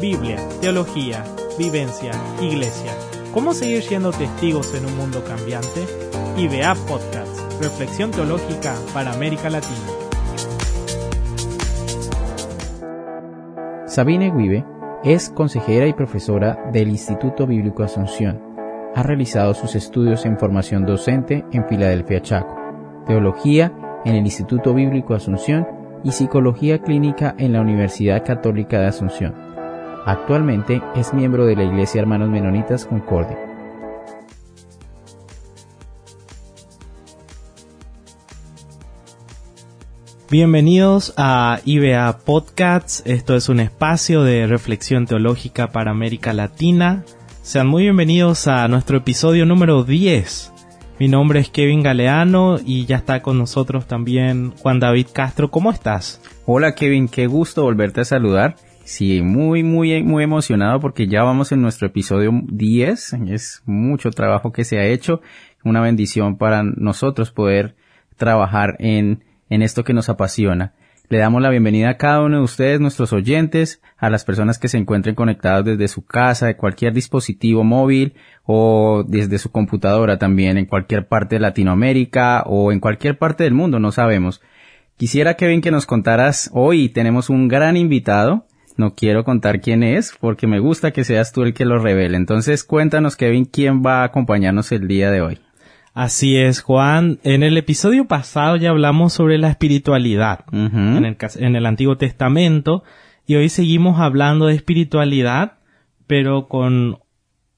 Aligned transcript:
Biblia, 0.00 0.38
teología, 0.60 1.24
vivencia, 1.58 2.12
iglesia. 2.40 2.92
¿Cómo 3.34 3.52
seguir 3.52 3.82
siendo 3.82 4.12
testigos 4.12 4.72
en 4.74 4.86
un 4.86 4.96
mundo 4.96 5.24
cambiante? 5.24 5.86
IBA 6.36 6.76
Podcast, 6.86 7.60
Reflexión 7.60 8.12
Teológica 8.12 8.76
para 8.94 9.12
América 9.12 9.50
Latina. 9.50 9.74
Sabine 13.86 14.30
Guibe 14.30 14.64
es 15.02 15.30
consejera 15.30 15.88
y 15.88 15.92
profesora 15.94 16.70
del 16.72 16.90
Instituto 16.90 17.44
Bíblico 17.48 17.82
Asunción. 17.82 18.40
Ha 18.94 19.02
realizado 19.02 19.52
sus 19.52 19.74
estudios 19.74 20.24
en 20.26 20.38
formación 20.38 20.86
docente 20.86 21.44
en 21.50 21.66
Filadelfia, 21.66 22.22
Chaco, 22.22 22.56
teología 23.04 23.72
en 24.04 24.14
el 24.14 24.24
Instituto 24.24 24.74
Bíblico 24.74 25.14
Asunción 25.14 25.66
y 26.04 26.12
psicología 26.12 26.78
clínica 26.78 27.34
en 27.36 27.52
la 27.52 27.60
Universidad 27.60 28.24
Católica 28.24 28.78
de 28.78 28.86
Asunción. 28.86 29.47
Actualmente 30.08 30.80
es 30.96 31.12
miembro 31.12 31.44
de 31.44 31.54
la 31.54 31.64
Iglesia 31.64 32.00
Hermanos 32.00 32.30
Menonitas 32.30 32.86
Concordia. 32.86 33.36
Bienvenidos 40.30 41.12
a 41.18 41.60
IBA 41.66 42.20
Podcasts. 42.24 43.02
Esto 43.04 43.36
es 43.36 43.50
un 43.50 43.60
espacio 43.60 44.22
de 44.22 44.46
reflexión 44.46 45.06
teológica 45.06 45.72
para 45.72 45.90
América 45.90 46.32
Latina. 46.32 47.04
Sean 47.42 47.66
muy 47.66 47.82
bienvenidos 47.82 48.46
a 48.46 48.66
nuestro 48.66 48.96
episodio 48.96 49.44
número 49.44 49.84
10. 49.84 50.54
Mi 50.98 51.08
nombre 51.08 51.40
es 51.40 51.50
Kevin 51.50 51.82
Galeano 51.82 52.56
y 52.64 52.86
ya 52.86 52.96
está 52.96 53.20
con 53.20 53.36
nosotros 53.36 53.86
también 53.86 54.52
Juan 54.62 54.80
David 54.80 55.08
Castro. 55.12 55.50
¿Cómo 55.50 55.70
estás? 55.70 56.22
Hola 56.46 56.74
Kevin, 56.74 57.08
qué 57.08 57.26
gusto 57.26 57.64
volverte 57.64 58.00
a 58.00 58.04
saludar. 58.06 58.56
Sí, 58.88 59.20
muy, 59.20 59.62
muy, 59.62 60.02
muy 60.02 60.24
emocionado 60.24 60.80
porque 60.80 61.08
ya 61.08 61.22
vamos 61.22 61.52
en 61.52 61.60
nuestro 61.60 61.88
episodio 61.88 62.32
10. 62.44 63.12
Es 63.28 63.62
mucho 63.66 64.10
trabajo 64.10 64.50
que 64.50 64.64
se 64.64 64.78
ha 64.78 64.86
hecho. 64.86 65.20
Una 65.62 65.82
bendición 65.82 66.38
para 66.38 66.62
nosotros 66.62 67.30
poder 67.30 67.76
trabajar 68.16 68.76
en 68.78 69.24
en 69.50 69.60
esto 69.60 69.84
que 69.84 69.92
nos 69.92 70.08
apasiona. 70.08 70.72
Le 71.10 71.18
damos 71.18 71.42
la 71.42 71.50
bienvenida 71.50 71.90
a 71.90 71.96
cada 71.98 72.22
uno 72.22 72.38
de 72.38 72.42
ustedes, 72.44 72.80
nuestros 72.80 73.12
oyentes, 73.12 73.82
a 73.98 74.08
las 74.08 74.24
personas 74.24 74.58
que 74.58 74.68
se 74.68 74.78
encuentren 74.78 75.14
conectadas 75.14 75.66
desde 75.66 75.88
su 75.88 76.06
casa, 76.06 76.46
de 76.46 76.56
cualquier 76.56 76.94
dispositivo 76.94 77.64
móvil 77.64 78.14
o 78.46 79.04
desde 79.06 79.36
su 79.36 79.50
computadora 79.50 80.16
también, 80.16 80.56
en 80.56 80.64
cualquier 80.64 81.08
parte 81.08 81.36
de 81.36 81.40
Latinoamérica 81.40 82.42
o 82.46 82.72
en 82.72 82.80
cualquier 82.80 83.18
parte 83.18 83.44
del 83.44 83.52
mundo, 83.52 83.78
no 83.78 83.92
sabemos. 83.92 84.40
Quisiera, 84.98 85.34
Kevin, 85.34 85.60
que 85.60 85.70
nos 85.70 85.86
contaras 85.86 86.50
hoy, 86.54 86.88
tenemos 86.88 87.30
un 87.30 87.46
gran 87.46 87.76
invitado, 87.76 88.47
no 88.78 88.94
quiero 88.94 89.24
contar 89.24 89.60
quién 89.60 89.82
es, 89.82 90.14
porque 90.18 90.46
me 90.46 90.60
gusta 90.60 90.92
que 90.92 91.04
seas 91.04 91.32
tú 91.32 91.42
el 91.42 91.52
que 91.52 91.64
lo 91.64 91.78
revele. 91.78 92.16
Entonces, 92.16 92.64
cuéntanos, 92.64 93.16
Kevin, 93.16 93.44
quién 93.44 93.82
va 93.84 94.00
a 94.00 94.04
acompañarnos 94.04 94.72
el 94.72 94.88
día 94.88 95.10
de 95.10 95.20
hoy. 95.20 95.38
Así 95.94 96.36
es, 96.36 96.62
Juan. 96.62 97.18
En 97.24 97.42
el 97.42 97.58
episodio 97.58 98.06
pasado 98.06 98.56
ya 98.56 98.70
hablamos 98.70 99.12
sobre 99.12 99.36
la 99.36 99.50
espiritualidad 99.50 100.44
en, 100.52 101.04
el, 101.04 101.16
en 101.36 101.56
el 101.56 101.66
Antiguo 101.66 101.96
Testamento 101.96 102.84
y 103.26 103.34
hoy 103.34 103.48
seguimos 103.48 104.00
hablando 104.00 104.46
de 104.46 104.54
espiritualidad, 104.54 105.58
pero 106.06 106.46
con 106.46 107.00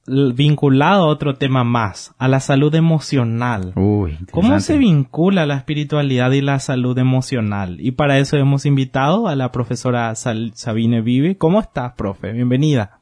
vinculado 0.07 1.03
a 1.03 1.07
otro 1.07 1.35
tema 1.35 1.63
más, 1.63 2.13
a 2.17 2.27
la 2.27 2.39
salud 2.39 2.73
emocional. 2.73 3.73
Uy, 3.75 4.17
¿Cómo 4.31 4.59
se 4.59 4.77
vincula 4.77 5.45
la 5.45 5.57
espiritualidad 5.57 6.31
y 6.31 6.41
la 6.41 6.59
salud 6.59 6.97
emocional? 6.97 7.77
Y 7.79 7.91
para 7.91 8.19
eso 8.19 8.37
hemos 8.37 8.65
invitado 8.65 9.27
a 9.27 9.35
la 9.35 9.51
profesora 9.51 10.13
Sabine 10.15 11.01
Vive. 11.01 11.37
¿Cómo 11.37 11.59
estás, 11.59 11.93
profe? 11.93 12.31
Bienvenida. 12.33 12.99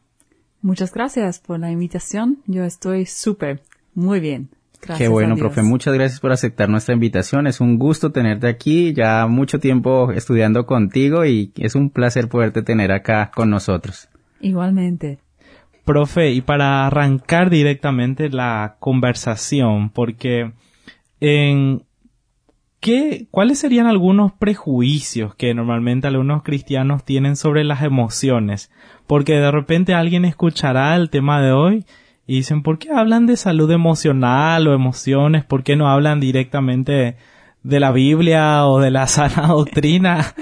Muchas 0.62 0.94
gracias 0.94 1.40
por 1.40 1.60
la 1.60 1.72
invitación. 1.72 2.40
Yo 2.46 2.64
estoy 2.66 3.06
súper, 3.06 3.62
muy 3.94 4.20
bien. 4.20 4.50
Qué 4.98 5.08
bueno, 5.08 5.36
profe. 5.36 5.62
Muchas 5.62 5.94
gracias 5.94 6.20
por 6.20 6.32
aceptar 6.32 6.70
nuestra 6.70 6.94
invitación. 6.94 7.48
Es 7.48 7.60
un 7.60 7.78
gusto 7.78 8.12
tenerte 8.12 8.48
aquí. 8.48 8.94
Ya 8.94 9.28
mucho 9.28 9.60
tiempo 9.60 10.12
estudiando 10.12 10.66
contigo 10.66 11.26
y 11.26 11.52
es 11.58 11.76
un 11.76 11.90
placer 11.90 12.30
poderte 12.30 12.62
tener 12.62 12.92
acá 12.92 13.32
con 13.36 13.50
nosotros. 13.50 14.08
Igualmente. 14.40 15.20
Profe, 15.90 16.34
y 16.34 16.42
para 16.42 16.86
arrancar 16.86 17.50
directamente 17.50 18.30
la 18.30 18.76
conversación, 18.80 19.90
porque 19.90 20.52
en 21.20 21.82
¿qué, 22.80 23.26
¿cuáles 23.32 23.58
serían 23.58 23.88
algunos 23.88 24.32
prejuicios 24.34 25.34
que 25.34 25.52
normalmente 25.56 26.06
algunos 26.06 26.44
cristianos 26.44 27.04
tienen 27.06 27.36
sobre 27.36 27.64
las 27.64 27.82
emociones? 27.82 28.70
Porque 29.08 29.34
de 29.34 29.50
repente 29.50 29.96
alguien 29.96 30.26
escuchará 30.26 30.96
el 30.96 31.10
tema 31.10 31.42
de 31.42 31.54
hoy 31.54 31.86
y 32.28 32.36
dicen, 32.36 32.62
¿por 32.62 32.78
qué 32.78 32.92
hablan 32.92 33.26
de 33.26 33.36
salud 33.36 33.72
emocional 33.72 34.68
o 34.68 34.76
emociones? 34.76 35.44
¿Por 35.44 35.64
qué 35.64 35.76
no 35.76 35.90
hablan 35.90 36.20
directamente 36.20 37.18
de 37.64 37.80
la 37.80 37.92
Biblia 37.92 38.68
o 38.68 38.80
de 38.80 38.92
la 38.92 39.08
sana 39.08 39.48
doctrina? 39.48 40.36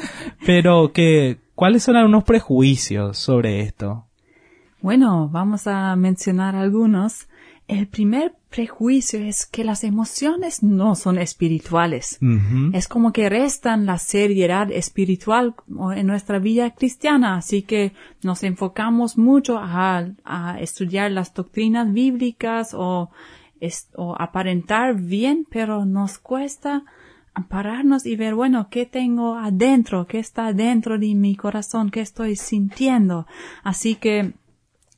Pero 0.46 0.92
que, 0.92 1.38
¿cuáles 1.56 1.84
son 1.84 1.96
algunos 1.96 2.26
prejuicios 2.26 3.18
sobre 3.18 3.62
esto? 3.62 4.07
Bueno, 4.82 5.30
vamos 5.30 5.68
a 5.68 5.96
mencionar 5.96 6.56
algunos. 6.56 7.28
El 7.68 7.88
primer 7.88 8.34
prejuicio 8.50 9.20
es 9.20 9.46
que 9.46 9.64
las 9.64 9.84
emociones 9.84 10.64
no 10.64 10.96
son 10.96 11.18
espirituales. 11.18 12.18
Es 12.72 12.88
como 12.88 13.12
que 13.12 13.28
restan 13.28 13.86
la 13.86 13.98
seriedad 13.98 14.72
espiritual 14.72 15.56
en 15.96 16.08
nuestra 16.08 16.40
vida 16.40 16.72
cristiana, 16.72 17.36
así 17.36 17.64
que 17.64 17.92
nos 18.24 18.44
enfocamos 18.44 19.18
mucho 19.18 19.60
a, 19.60 20.06
estudiar 20.62 21.12
las 21.12 21.34
doctrinas 21.34 21.92
bíblicas 21.92 22.74
o, 22.74 23.10
o 23.96 24.16
aparentar 24.18 24.96
bien, 24.96 25.46
pero 25.50 25.86
nos 25.86 26.20
cuesta 26.20 26.84
pararnos 27.50 28.06
y 28.06 28.16
ver, 28.16 28.34
bueno, 28.34 28.70
¿qué 28.70 28.86
tengo 28.86 29.36
adentro? 29.36 30.08
¿Qué 30.08 30.20
está 30.20 30.54
dentro 30.54 30.98
de 30.98 31.14
mi 31.16 31.36
corazón? 31.36 31.92
¿Qué 31.92 32.02
estoy 32.02 32.36
sintiendo? 32.36 33.28
Así 33.64 33.96
que 33.96 34.34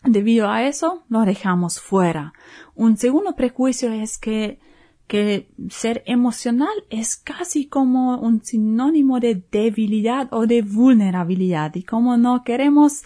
Debido 0.03 0.49
a 0.49 0.65
eso, 0.65 1.03
lo 1.09 1.21
dejamos 1.21 1.79
fuera. 1.79 2.33
Un 2.73 2.97
segundo 2.97 3.35
prejuicio 3.35 3.91
es 3.91 4.17
que, 4.17 4.59
que 5.07 5.49
ser 5.69 6.03
emocional 6.05 6.73
es 6.89 7.17
casi 7.17 7.67
como 7.67 8.17
un 8.17 8.43
sinónimo 8.43 9.19
de 9.19 9.43
debilidad 9.51 10.29
o 10.31 10.47
de 10.47 10.61
vulnerabilidad. 10.61 11.75
Y 11.75 11.83
como 11.83 12.15
no 12.15 12.43
queremos 12.43 13.03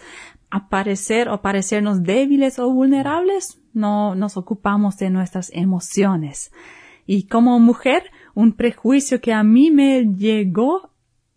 aparecer 0.50 1.28
o 1.28 1.42
parecernos 1.42 2.04
débiles 2.04 2.60
o 2.60 2.70
vulnerables, 2.70 3.58
no 3.72 4.14
nos 4.14 4.36
ocupamos 4.36 4.96
de 4.98 5.10
nuestras 5.10 5.50
emociones. 5.52 6.52
Y 7.06 7.24
como 7.24 7.58
mujer, 7.58 8.04
un 8.34 8.52
prejuicio 8.52 9.20
que 9.20 9.32
a 9.32 9.42
mí 9.42 9.72
me 9.72 10.04
llegó 10.14 10.90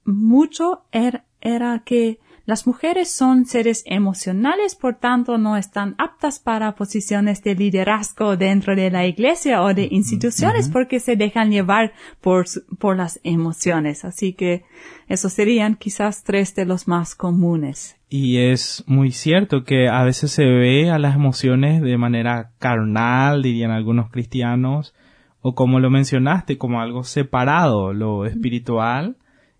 mucho 0.05 0.83
era, 0.91 1.25
era 1.41 1.81
que 1.83 2.19
las 2.47 2.65
mujeres 2.65 3.11
son 3.11 3.45
seres 3.45 3.83
emocionales, 3.85 4.73
por 4.73 4.95
tanto 4.95 5.37
no 5.37 5.57
están 5.57 5.95
aptas 5.97 6.39
para 6.39 6.75
posiciones 6.75 7.43
de 7.43 7.55
liderazgo 7.55 8.37
dentro 8.37 8.73
de 8.73 8.89
la 8.89 9.05
iglesia 9.05 9.61
o 9.61 9.73
de 9.73 9.89
instituciones 9.91 10.69
porque 10.69 11.01
se 11.01 11.17
dejan 11.17 11.51
llevar 11.51 11.91
por, 12.21 12.45
por 12.79 12.95
las 12.95 13.19
emociones. 13.25 14.05
Así 14.05 14.31
que 14.31 14.63
esos 15.09 15.33
serían 15.33 15.75
quizás 15.75 16.23
tres 16.23 16.55
de 16.55 16.63
los 16.63 16.87
más 16.87 17.15
comunes. 17.15 17.97
Y 18.07 18.37
es 18.37 18.81
muy 18.87 19.11
cierto 19.11 19.65
que 19.65 19.89
a 19.89 20.05
veces 20.05 20.31
se 20.31 20.45
ve 20.45 20.89
a 20.89 20.99
las 20.99 21.15
emociones 21.15 21.81
de 21.81 21.97
manera 21.97 22.51
carnal, 22.59 23.43
dirían 23.43 23.71
algunos 23.71 24.09
cristianos, 24.09 24.95
o 25.41 25.53
como 25.53 25.81
lo 25.81 25.89
mencionaste, 25.89 26.57
como 26.57 26.79
algo 26.79 27.03
separado, 27.03 27.91
lo 27.91 28.25
espiritual 28.25 29.17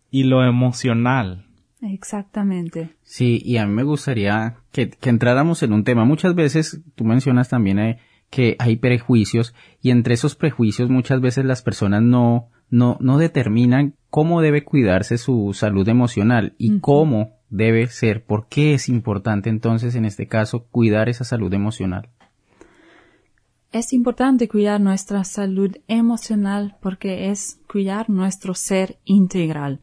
y 0.10 0.24
lo 0.24 0.45
emocional. 0.45 1.47
Exactamente. 1.81 2.95
Sí, 3.03 3.41
y 3.44 3.57
a 3.57 3.68
mí 3.68 3.74
me 3.74 3.83
gustaría 3.83 4.57
que, 4.71 4.89
que 4.89 5.09
entráramos 5.09 5.62
en 5.63 5.74
un 5.74 5.83
tema. 5.83 6.06
Muchas 6.06 6.35
veces 6.35 6.81
tú 6.95 7.03
mencionas 7.03 7.50
también 7.50 7.79
eh, 7.79 8.00
que 8.29 8.56
hay 8.59 8.77
prejuicios 8.77 9.53
y 9.81 9.91
entre 9.91 10.15
esos 10.15 10.35
prejuicios 10.35 10.89
muchas 10.89 11.21
veces 11.21 11.45
las 11.45 11.62
personas 11.62 12.01
no, 12.01 12.50
no, 12.69 12.97
no 13.00 13.18
determinan 13.18 13.95
cómo 14.09 14.41
debe 14.41 14.63
cuidarse 14.63 15.18
su 15.18 15.53
salud 15.53 15.88
emocional 15.88 16.53
y 16.57 16.79
cómo 16.79 17.38
debe 17.50 17.88
ser. 17.88 18.25
¿Por 18.25 18.47
qué 18.47 18.74
es 18.74 18.89
importante 18.89 19.50
entonces 19.50 19.95
en 19.95 20.06
este 20.06 20.27
caso 20.27 20.65
cuidar 20.65 21.09
esa 21.09 21.24
salud 21.24 21.53
emocional? 21.53 22.09
Es 23.72 23.92
importante 23.92 24.48
cuidar 24.48 24.80
nuestra 24.80 25.25
salud 25.25 25.75
emocional 25.90 26.78
porque 26.81 27.30
es 27.30 27.60
cuidar 27.68 28.10
nuestro 28.10 28.54
ser 28.54 28.98
integral. 29.04 29.81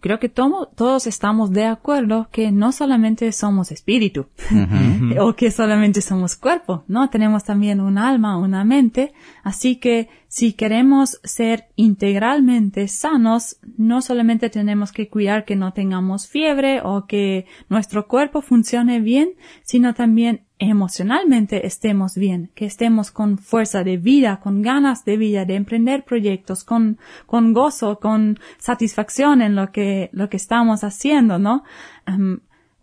Creo 0.00 0.18
que 0.18 0.28
todos 0.28 1.06
estamos 1.06 1.52
de 1.52 1.66
acuerdo 1.66 2.28
que 2.32 2.50
no 2.50 2.72
solamente 2.72 3.30
somos 3.30 3.70
espíritu 3.70 4.26
o 5.20 5.34
que 5.34 5.52
solamente 5.52 6.00
somos 6.00 6.34
cuerpo, 6.34 6.84
¿no? 6.88 7.08
Tenemos 7.08 7.44
también 7.44 7.80
un 7.80 7.98
alma, 7.98 8.36
una 8.36 8.64
mente. 8.64 9.12
Así 9.44 9.76
que 9.76 10.08
si 10.34 10.52
queremos 10.52 11.20
ser 11.22 11.68
integralmente 11.76 12.88
sanos, 12.88 13.56
no 13.76 14.02
solamente 14.02 14.50
tenemos 14.50 14.90
que 14.90 15.08
cuidar 15.08 15.44
que 15.44 15.54
no 15.54 15.72
tengamos 15.72 16.26
fiebre 16.26 16.80
o 16.82 17.06
que 17.06 17.46
nuestro 17.68 18.08
cuerpo 18.08 18.42
funcione 18.42 18.98
bien, 18.98 19.34
sino 19.62 19.94
también 19.94 20.40
emocionalmente 20.58 21.68
estemos 21.68 22.16
bien, 22.16 22.50
que 22.56 22.64
estemos 22.64 23.12
con 23.12 23.38
fuerza 23.38 23.84
de 23.84 23.96
vida, 23.96 24.40
con 24.40 24.60
ganas 24.60 25.04
de 25.04 25.18
vida, 25.18 25.44
de 25.44 25.54
emprender 25.54 26.02
proyectos, 26.02 26.64
con, 26.64 26.98
con 27.26 27.52
gozo, 27.52 28.00
con 28.00 28.40
satisfacción 28.58 29.40
en 29.40 29.54
lo 29.54 29.70
que, 29.70 30.10
lo 30.10 30.28
que 30.30 30.36
estamos 30.36 30.82
haciendo, 30.82 31.38
¿no? 31.38 31.62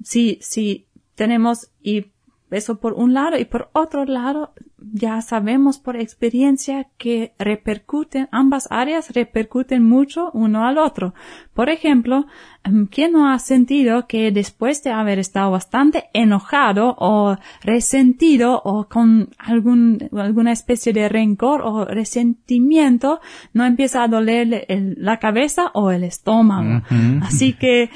Si, 0.01 0.39
si 0.39 0.85
tenemos 1.15 1.69
y 1.83 2.05
eso 2.49 2.79
por 2.79 2.93
un 2.93 3.13
lado 3.13 3.37
y 3.37 3.43
por 3.43 3.69
otro 3.73 4.05
lado 4.05 4.53
ya 4.81 5.21
sabemos 5.21 5.77
por 5.77 5.95
experiencia 5.95 6.87
que 6.97 7.33
repercuten, 7.37 8.27
ambas 8.31 8.67
áreas 8.71 9.11
repercuten 9.11 9.83
mucho 9.83 10.31
uno 10.33 10.65
al 10.65 10.77
otro. 10.77 11.13
Por 11.53 11.69
ejemplo, 11.69 12.25
em, 12.63 12.87
¿quién 12.87 13.13
no 13.13 13.31
ha 13.31 13.39
sentido 13.39 14.07
que 14.07 14.31
después 14.31 14.83
de 14.83 14.91
haber 14.91 15.19
estado 15.19 15.51
bastante 15.51 16.05
enojado 16.13 16.95
o 16.99 17.37
resentido 17.63 18.61
o 18.63 18.87
con 18.87 19.29
algún, 19.37 20.09
alguna 20.15 20.51
especie 20.51 20.93
de 20.93 21.09
rencor 21.09 21.61
o 21.61 21.85
resentimiento, 21.85 23.21
no 23.53 23.65
empieza 23.65 24.03
a 24.03 24.07
doler 24.07 24.65
la 24.97 25.17
cabeza 25.17 25.71
o 25.73 25.91
el 25.91 26.03
estómago? 26.03 26.81
Así 27.21 27.53
que 27.53 27.89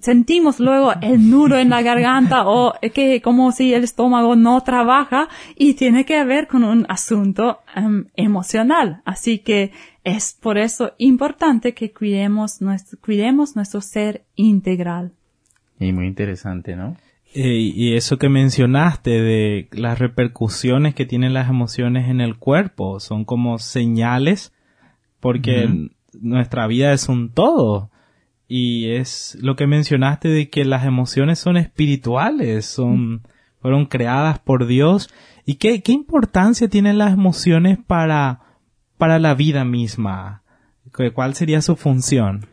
sentimos 0.00 0.60
luego 0.60 0.92
el 1.00 1.30
nudo 1.30 1.58
en 1.58 1.70
la 1.70 1.82
garganta 1.82 2.46
o 2.46 2.74
que 2.94 3.20
como 3.20 3.52
si 3.52 3.74
el 3.74 3.84
estómago 3.84 4.36
no 4.36 4.60
trabaja 4.62 5.28
y 5.56 5.74
tiene 5.74 6.04
que 6.04 6.22
ver 6.24 6.46
con 6.46 6.64
un 6.64 6.86
asunto 6.88 7.60
em, 7.74 8.06
emocional. 8.16 9.02
Así 9.04 9.38
que 9.38 9.72
es 10.06 10.38
por 10.40 10.56
eso 10.56 10.92
importante 10.98 11.74
que 11.74 11.92
cuidemos 11.92 12.62
nuestro, 12.62 12.96
cuidemos 13.00 13.56
nuestro 13.56 13.80
ser 13.80 14.24
integral. 14.36 15.12
Y 15.80 15.92
muy 15.92 16.06
interesante, 16.06 16.76
¿no? 16.76 16.96
y 17.38 17.94
eso 17.94 18.16
que 18.16 18.30
mencionaste 18.30 19.10
de 19.10 19.68
las 19.72 19.98
repercusiones 19.98 20.94
que 20.94 21.04
tienen 21.04 21.34
las 21.34 21.50
emociones 21.50 22.08
en 22.08 22.22
el 22.22 22.36
cuerpo, 22.38 22.98
son 22.98 23.26
como 23.26 23.58
señales 23.58 24.54
porque 25.20 25.68
nuestra 26.18 26.66
vida 26.66 26.94
es 26.94 27.10
un 27.10 27.30
todo. 27.30 27.90
Y 28.48 28.92
es 28.92 29.36
lo 29.42 29.54
que 29.54 29.66
mencionaste 29.66 30.28
de 30.28 30.48
que 30.48 30.64
las 30.64 30.86
emociones 30.86 31.38
son 31.40 31.58
espirituales, 31.58 32.64
son, 32.64 33.22
fueron 33.60 33.84
creadas 33.84 34.38
por 34.38 34.66
Dios 34.66 35.10
¿Y 35.48 35.54
qué, 35.54 35.80
qué 35.80 35.92
importancia 35.92 36.68
tienen 36.68 36.98
las 36.98 37.12
emociones 37.12 37.78
para, 37.86 38.45
para 38.96 39.18
la 39.18 39.34
vida 39.34 39.64
misma? 39.64 40.42
¿Cuál 41.14 41.34
sería 41.34 41.62
su 41.62 41.76
función? 41.76 42.46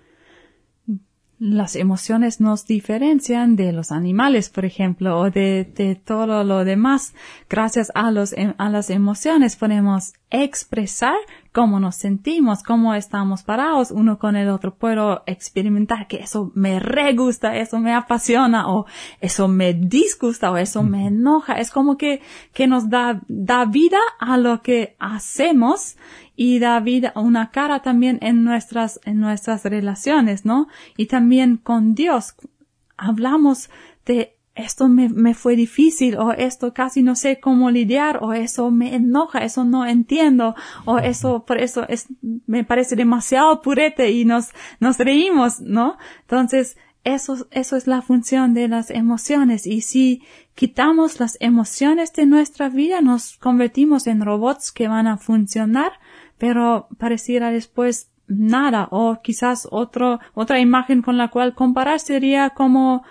Las 1.39 1.75
emociones 1.75 2.39
nos 2.39 2.65
diferencian 2.65 3.55
de 3.55 3.73
los 3.73 3.91
animales, 3.91 4.49
por 4.49 4.65
ejemplo, 4.65 5.19
o 5.19 5.29
de, 5.29 5.65
de 5.75 5.95
todo 5.95 6.43
lo 6.43 6.63
demás. 6.63 7.13
Gracias 7.49 7.91
a, 7.95 8.11
los, 8.11 8.33
a 8.57 8.69
las 8.69 8.89
emociones 8.89 9.55
podemos 9.55 10.13
expresar 10.33 11.15
cómo 11.51 11.80
nos 11.80 11.95
sentimos, 11.95 12.63
cómo 12.63 12.95
estamos 12.95 13.44
parados 13.44 13.91
uno 13.91 14.18
con 14.18 14.35
el 14.35 14.50
otro. 14.50 14.75
Puedo 14.75 15.21
experimentar 15.27 16.07
que 16.07 16.18
eso 16.18 16.51
me 16.56 16.80
re 16.80 17.13
gusta, 17.13 17.56
eso 17.56 17.80
me 17.80 17.94
apasiona, 17.94 18.68
o 18.68 18.88
eso 19.21 19.47
me 19.47 19.75
disgusta, 19.75 20.51
o 20.51 20.57
eso 20.57 20.81
me 20.81 21.07
enoja. 21.07 21.53
Es 21.53 21.69
como 21.69 21.97
que, 21.97 22.21
que 22.51 22.65
nos 22.65 22.89
da, 22.89 23.21
da 23.27 23.65
vida 23.65 24.00
a 24.19 24.38
lo 24.38 24.63
que 24.63 24.95
hacemos 25.00 25.97
y 26.36 26.57
da 26.57 26.79
vida, 26.79 27.13
una 27.15 27.51
cara 27.51 27.83
también 27.83 28.18
en 28.21 28.44
nuestras, 28.44 29.00
en 29.06 29.19
nuestras 29.19 29.63
relaciones, 29.65 30.45
¿no? 30.45 30.68
Y 30.97 31.06
también 31.06 31.57
con 31.57 31.94
Dios. 31.94 32.33
Hablamos 32.97 33.69
de 34.06 34.36
esto 34.55 34.88
me, 34.88 35.09
me, 35.09 35.33
fue 35.33 35.55
difícil 35.55 36.15
o 36.17 36.31
esto 36.31 36.73
casi 36.73 37.01
no 37.01 37.15
sé 37.15 37.39
cómo 37.39 37.71
lidiar 37.71 38.19
o 38.21 38.33
eso 38.33 38.69
me 38.69 38.94
enoja, 38.95 39.39
eso 39.39 39.65
no 39.65 39.85
entiendo 39.85 40.55
o 40.85 41.00
eso 41.00 41.44
por 41.45 41.57
eso 41.57 41.88
es, 41.89 42.07
me 42.45 42.63
parece 42.63 42.95
demasiado 42.95 43.61
purete 43.61 44.11
y 44.11 44.25
nos, 44.25 44.50
nos 44.79 45.00
reímos, 45.00 45.59
¿no? 45.59 45.97
Entonces, 46.21 46.77
eso, 47.03 47.47
eso 47.51 47.75
es 47.75 47.88
la 47.88 48.01
función 48.01 48.53
de 48.53 48.67
las 48.67 48.89
emociones 48.89 49.67
y 49.67 49.81
si 49.81 50.21
quitamos 50.55 51.19
las 51.19 51.35
emociones 51.41 52.13
de 52.13 52.25
nuestra 52.25 52.69
vida 52.69 53.01
nos 53.01 53.38
convertimos 53.38 54.07
en 54.07 54.21
robots 54.21 54.71
que 54.71 54.88
van 54.88 55.07
a 55.07 55.17
funcionar, 55.17 55.94
pero 56.38 56.88
pareciera 56.97 57.51
después 57.51 58.09
nada 58.27 58.88
o 58.91 59.19
quizás 59.21 59.67
otro, 59.69 60.19
otra 60.33 60.59
imagen 60.59 61.01
con 61.01 61.17
la 61.17 61.29
cual 61.29 61.55
comparar 61.55 62.00
sería 62.00 62.51
como 62.51 63.03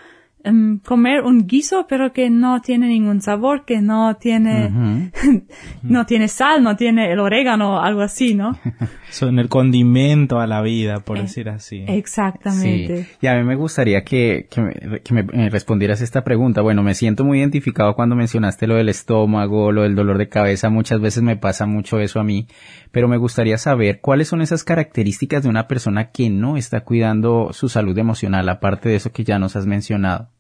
Em, 0.44 0.80
comer 0.80 1.22
un 1.22 1.46
guiso 1.46 1.86
pero 1.88 2.12
que 2.12 2.28
no 2.28 2.60
tiene 2.60 2.88
ningún 2.88 3.20
sabor, 3.20 3.64
que 3.64 3.80
no 3.80 4.16
tiene, 4.16 5.12
no 5.82 6.04
tiene 6.04 6.26
sal, 6.26 6.64
no 6.64 6.74
tiene 6.74 7.12
el 7.12 7.20
orégano, 7.20 7.80
algo 7.80 8.00
así, 8.00 8.34
¿no? 8.34 8.58
Son 9.10 9.38
el 9.38 9.48
condimento 9.48 10.40
a 10.40 10.48
la 10.48 10.60
vida, 10.62 11.00
por 11.00 11.18
eh, 11.18 11.22
decir 11.22 11.48
así. 11.48 11.84
Exactamente. 11.86 13.06
Y 13.20 13.26
a 13.28 13.36
mí 13.36 13.44
me 13.44 13.54
gustaría 13.54 14.02
que, 14.02 14.48
que, 14.50 14.60
me, 14.60 15.00
que 15.00 15.14
me 15.14 15.50
respondieras 15.50 16.00
esta 16.00 16.24
pregunta. 16.24 16.60
Bueno, 16.60 16.82
me 16.82 16.94
siento 16.94 17.24
muy 17.24 17.38
identificado 17.38 17.94
cuando 17.94 18.16
mencionaste 18.16 18.66
lo 18.66 18.74
del 18.74 18.88
estómago, 18.88 19.70
lo 19.70 19.82
del 19.82 19.94
dolor 19.94 20.18
de 20.18 20.28
cabeza. 20.28 20.70
Muchas 20.70 21.00
veces 21.00 21.22
me 21.22 21.36
pasa 21.36 21.66
mucho 21.66 22.00
eso 22.00 22.18
a 22.18 22.24
mí, 22.24 22.48
pero 22.90 23.06
me 23.06 23.16
gustaría 23.16 23.58
saber 23.58 24.00
cuáles 24.00 24.28
son 24.28 24.42
esas 24.42 24.64
características 24.64 25.44
de 25.44 25.50
una 25.50 25.68
persona 25.68 26.10
que 26.10 26.30
no 26.30 26.56
está 26.56 26.80
cuidando 26.80 27.52
su 27.52 27.68
salud 27.68 27.96
emocional, 27.96 28.48
aparte 28.48 28.88
de 28.88 28.96
eso 28.96 29.12
que 29.12 29.24
ya 29.24 29.38
nos 29.38 29.54
has 29.54 29.66
mencionado. 29.66 30.31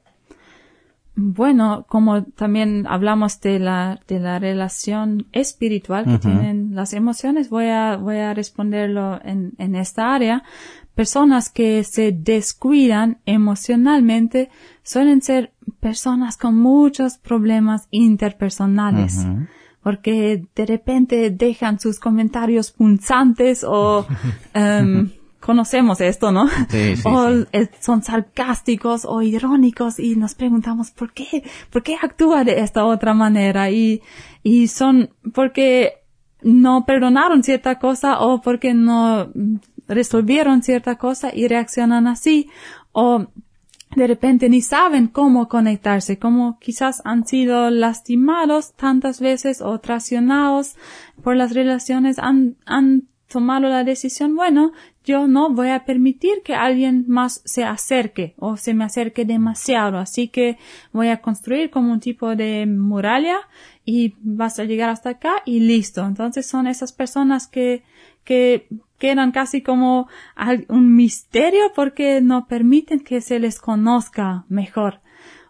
Bueno, 1.14 1.84
como 1.88 2.24
también 2.24 2.86
hablamos 2.88 3.40
de 3.40 3.58
la, 3.58 4.00
de 4.08 4.18
la 4.18 4.38
relación 4.38 5.26
espiritual 5.32 6.06
que 6.06 6.18
tienen 6.18 6.74
las 6.74 6.94
emociones, 6.94 7.50
voy 7.50 7.66
a, 7.66 7.96
voy 7.96 8.16
a 8.16 8.32
responderlo 8.32 9.20
en, 9.22 9.52
en 9.58 9.74
esta 9.74 10.14
área. 10.14 10.42
Personas 10.94 11.50
que 11.50 11.84
se 11.84 12.12
descuidan 12.12 13.18
emocionalmente 13.26 14.50
suelen 14.82 15.20
ser 15.20 15.52
personas 15.80 16.38
con 16.38 16.56
muchos 16.56 17.18
problemas 17.18 17.88
interpersonales. 17.90 19.26
Porque 19.82 20.44
de 20.54 20.66
repente 20.66 21.30
dejan 21.30 21.80
sus 21.80 21.98
comentarios 21.98 22.70
punzantes 22.70 23.64
o, 23.64 24.06
um, 24.54 25.10
conocemos 25.44 26.00
esto, 26.00 26.32
¿no? 26.32 26.48
Sí, 26.70 26.96
sí, 26.96 27.02
o 27.04 27.28
eh, 27.52 27.68
son 27.80 28.02
sarcásticos 28.02 29.04
o 29.04 29.20
irónicos 29.20 29.98
y 29.98 30.16
nos 30.16 30.34
preguntamos 30.34 30.90
por 30.90 31.12
qué, 31.12 31.44
por 31.70 31.82
qué 31.82 31.96
actúa 32.00 32.44
de 32.44 32.60
esta 32.60 32.84
otra 32.84 33.12
manera 33.12 33.70
y, 33.70 34.02
y 34.42 34.68
son 34.68 35.10
porque 35.34 35.94
no 36.40 36.86
perdonaron 36.86 37.42
cierta 37.42 37.78
cosa 37.78 38.20
o 38.20 38.40
porque 38.40 38.72
no 38.72 39.30
resolvieron 39.88 40.62
cierta 40.62 40.96
cosa 40.96 41.30
y 41.34 41.48
reaccionan 41.48 42.06
así 42.06 42.48
o 42.92 43.26
de 43.94 44.06
repente 44.06 44.48
ni 44.48 44.62
saben 44.62 45.06
cómo 45.06 45.48
conectarse, 45.48 46.18
como 46.18 46.58
quizás 46.58 47.02
han 47.04 47.26
sido 47.26 47.68
lastimados 47.68 48.72
tantas 48.74 49.20
veces 49.20 49.60
o 49.60 49.78
traicionados 49.80 50.76
por 51.22 51.36
las 51.36 51.52
relaciones, 51.52 52.18
han, 52.18 52.56
han 52.64 53.08
tomado 53.32 53.68
la 53.68 53.82
decisión, 53.82 54.36
bueno, 54.36 54.72
yo 55.04 55.26
no 55.26 55.50
voy 55.50 55.70
a 55.70 55.84
permitir 55.84 56.42
que 56.44 56.54
alguien 56.54 57.04
más 57.08 57.42
se 57.44 57.64
acerque 57.64 58.34
o 58.38 58.56
se 58.56 58.74
me 58.74 58.84
acerque 58.84 59.24
demasiado. 59.24 59.98
Así 59.98 60.28
que 60.28 60.58
voy 60.92 61.08
a 61.08 61.20
construir 61.20 61.70
como 61.70 61.92
un 61.92 62.00
tipo 62.00 62.36
de 62.36 62.66
muralla 62.66 63.40
y 63.84 64.14
vas 64.20 64.58
a 64.58 64.64
llegar 64.64 64.90
hasta 64.90 65.10
acá 65.10 65.42
y 65.44 65.60
listo. 65.60 66.06
Entonces 66.06 66.46
son 66.46 66.66
esas 66.66 66.92
personas 66.92 67.48
que, 67.48 67.82
que 68.22 68.68
quedan 68.98 69.32
casi 69.32 69.62
como 69.62 70.08
un 70.68 70.94
misterio 70.94 71.72
porque 71.74 72.20
no 72.20 72.46
permiten 72.46 73.00
que 73.00 73.20
se 73.20 73.40
les 73.40 73.58
conozca 73.58 74.44
mejor. 74.48 75.00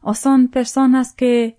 O 0.00 0.14
son 0.14 0.48
personas 0.48 1.12
que, 1.12 1.58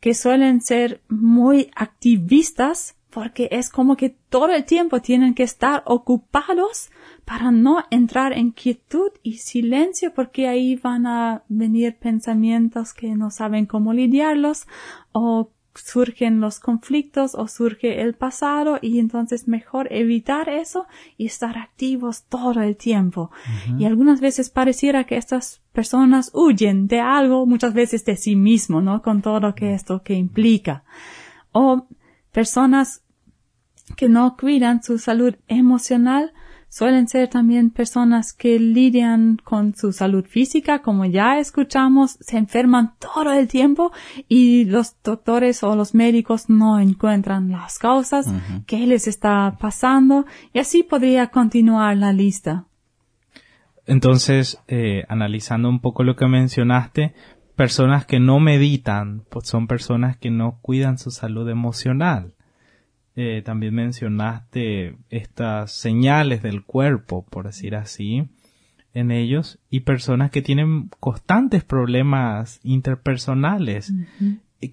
que 0.00 0.14
suelen 0.14 0.62
ser 0.62 1.02
muy 1.08 1.70
activistas 1.76 2.95
porque 3.16 3.48
es 3.50 3.70
como 3.70 3.96
que 3.96 4.10
todo 4.10 4.50
el 4.50 4.66
tiempo 4.66 5.00
tienen 5.00 5.32
que 5.32 5.42
estar 5.42 5.82
ocupados 5.86 6.90
para 7.24 7.50
no 7.50 7.82
entrar 7.90 8.34
en 8.34 8.50
quietud 8.50 9.10
y 9.22 9.38
silencio 9.38 10.12
porque 10.12 10.48
ahí 10.48 10.76
van 10.76 11.06
a 11.06 11.42
venir 11.48 11.96
pensamientos 11.96 12.92
que 12.92 13.14
no 13.14 13.30
saben 13.30 13.64
cómo 13.64 13.94
lidiarlos 13.94 14.66
o 15.12 15.50
surgen 15.74 16.40
los 16.40 16.60
conflictos 16.60 17.34
o 17.34 17.48
surge 17.48 18.02
el 18.02 18.12
pasado 18.12 18.78
y 18.82 18.98
entonces 18.98 19.48
mejor 19.48 19.90
evitar 19.90 20.50
eso 20.50 20.84
y 21.16 21.24
estar 21.24 21.56
activos 21.56 22.24
todo 22.24 22.60
el 22.60 22.76
tiempo. 22.76 23.30
Y 23.78 23.86
algunas 23.86 24.20
veces 24.20 24.50
pareciera 24.50 25.04
que 25.04 25.16
estas 25.16 25.62
personas 25.72 26.30
huyen 26.34 26.86
de 26.86 27.00
algo, 27.00 27.46
muchas 27.46 27.72
veces 27.72 28.04
de 28.04 28.16
sí 28.16 28.36
mismo, 28.36 28.82
¿no? 28.82 29.00
Con 29.00 29.22
todo 29.22 29.40
lo 29.40 29.54
que 29.54 29.72
esto 29.72 30.02
que 30.02 30.12
implica. 30.12 30.84
O 31.52 31.86
personas 32.30 33.02
que 33.94 34.08
no 34.08 34.36
cuidan 34.36 34.82
su 34.82 34.98
salud 34.98 35.36
emocional 35.46 36.32
suelen 36.68 37.08
ser 37.08 37.28
también 37.28 37.70
personas 37.70 38.34
que 38.34 38.58
lidian 38.58 39.38
con 39.42 39.74
su 39.74 39.92
salud 39.92 40.26
física, 40.26 40.82
como 40.82 41.04
ya 41.04 41.38
escuchamos, 41.38 42.18
se 42.20 42.36
enferman 42.36 42.94
todo 42.98 43.32
el 43.32 43.48
tiempo 43.48 43.92
y 44.28 44.66
los 44.66 45.00
doctores 45.02 45.62
o 45.62 45.74
los 45.74 45.94
médicos 45.94 46.50
no 46.50 46.78
encuentran 46.78 47.50
las 47.50 47.78
causas, 47.78 48.26
qué 48.66 48.86
les 48.86 49.06
está 49.06 49.56
pasando 49.58 50.26
y 50.52 50.58
así 50.58 50.82
podría 50.82 51.28
continuar 51.28 51.96
la 51.96 52.12
lista. 52.12 52.66
Entonces, 53.86 54.60
eh, 54.68 55.04
analizando 55.08 55.70
un 55.70 55.80
poco 55.80 56.02
lo 56.02 56.14
que 56.14 56.26
mencionaste, 56.26 57.14
personas 57.54 58.04
que 58.04 58.20
no 58.20 58.38
meditan, 58.38 59.24
pues 59.30 59.48
son 59.48 59.66
personas 59.66 60.18
que 60.18 60.30
no 60.30 60.58
cuidan 60.60 60.98
su 60.98 61.10
salud 61.10 61.48
emocional. 61.48 62.35
Eh, 63.18 63.40
también 63.42 63.74
mencionaste 63.74 64.98
estas 65.08 65.72
señales 65.72 66.42
del 66.42 66.64
cuerpo, 66.64 67.24
por 67.24 67.46
decir 67.46 67.74
así, 67.74 68.28
en 68.92 69.10
ellos, 69.10 69.58
y 69.70 69.80
personas 69.80 70.30
que 70.30 70.42
tienen 70.42 70.90
constantes 71.00 71.64
problemas 71.64 72.60
interpersonales. 72.62 73.94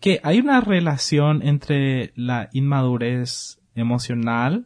Que 0.01 0.19
hay 0.23 0.39
una 0.39 0.59
relación 0.59 1.41
entre 1.41 2.11
la 2.15 2.49
inmadurez 2.51 3.61
emocional 3.75 4.65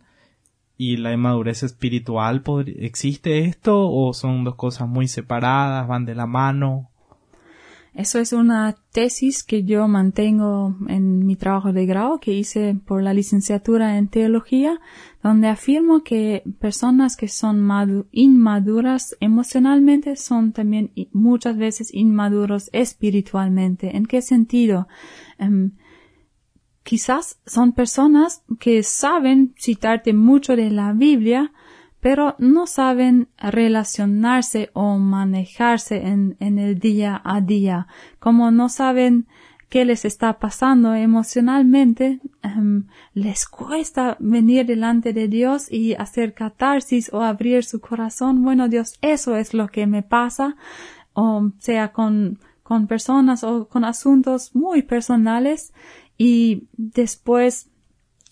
y 0.76 0.98
la 0.98 1.14
inmadurez 1.14 1.62
espiritual. 1.62 2.44
¿Existe 2.78 3.46
esto 3.46 3.90
o 3.92 4.12
son 4.14 4.44
dos 4.44 4.56
cosas 4.56 4.88
muy 4.88 5.08
separadas, 5.08 5.88
van 5.88 6.06
de 6.06 6.16
la 6.16 6.26
mano? 6.26 6.90
Eso 7.98 8.20
es 8.20 8.32
una 8.32 8.76
tesis 8.92 9.44
que 9.44 9.64
yo 9.64 9.88
mantengo 9.88 10.76
en 10.88 11.26
mi 11.26 11.36
trabajo 11.36 11.74
de 11.74 11.88
grado 11.88 12.20
que 12.20 12.32
hice 12.32 12.76
por 12.86 13.02
la 13.02 13.12
licenciatura 13.12 13.98
en 13.98 14.08
teología, 14.08 14.80
donde 15.24 15.48
afirmo 15.48 16.04
que 16.04 16.44
personas 16.60 17.18
que 17.18 17.28
son 17.28 17.68
inmaduras 18.12 19.18
emocionalmente 19.20 20.16
son 20.16 20.52
también 20.52 20.92
muchas 21.12 21.58
veces 21.58 21.92
inmaduros 21.92 22.70
espiritualmente. 22.72 23.98
¿En 23.98 24.06
qué 24.06 24.22
sentido? 24.22 24.88
Em, 25.40 25.72
quizás 26.84 27.40
son 27.48 27.72
personas 27.72 28.44
que 28.60 28.84
saben 28.84 29.56
citarte 29.58 30.14
mucho 30.14 30.56
de 30.56 30.70
la 30.70 30.94
Biblia, 30.94 31.52
pero 32.08 32.36
no 32.38 32.68
saben 32.68 33.28
relacionarse 33.38 34.70
o 34.72 34.98
manejarse 34.98 36.08
en, 36.08 36.38
el 36.40 36.80
día 36.80 37.22
a 37.22 37.42
día. 37.42 37.88
Como 38.18 38.50
no 38.50 38.70
saben 38.70 39.28
qué 39.68 39.84
les 39.84 40.06
está 40.06 40.40
pasando 40.40 40.96
emocionalmente, 40.96 42.22
em, 42.44 42.86
les 43.14 43.46
cuesta 43.46 44.16
venir 44.22 44.66
delante 44.66 45.12
de 45.12 45.28
Dios 45.28 45.70
y 45.70 45.96
hacer 45.96 46.34
catarsis 46.34 47.12
o 47.12 47.24
abrir 47.24 47.66
su 47.66 47.82
corazón. 47.82 48.42
Bueno, 48.42 48.70
Dios, 48.70 48.94
eso 49.02 49.36
es 49.36 49.54
lo 49.54 49.68
que 49.68 49.86
me 49.86 50.02
pasa, 50.02 50.56
o 51.12 51.52
sea, 51.60 51.92
con, 51.92 52.40
con 52.64 52.88
personas 52.88 53.44
o 53.44 53.68
con 53.68 53.84
asuntos 53.84 54.56
muy 54.56 54.82
personales 54.82 55.74
y 56.18 56.70
después 56.78 57.70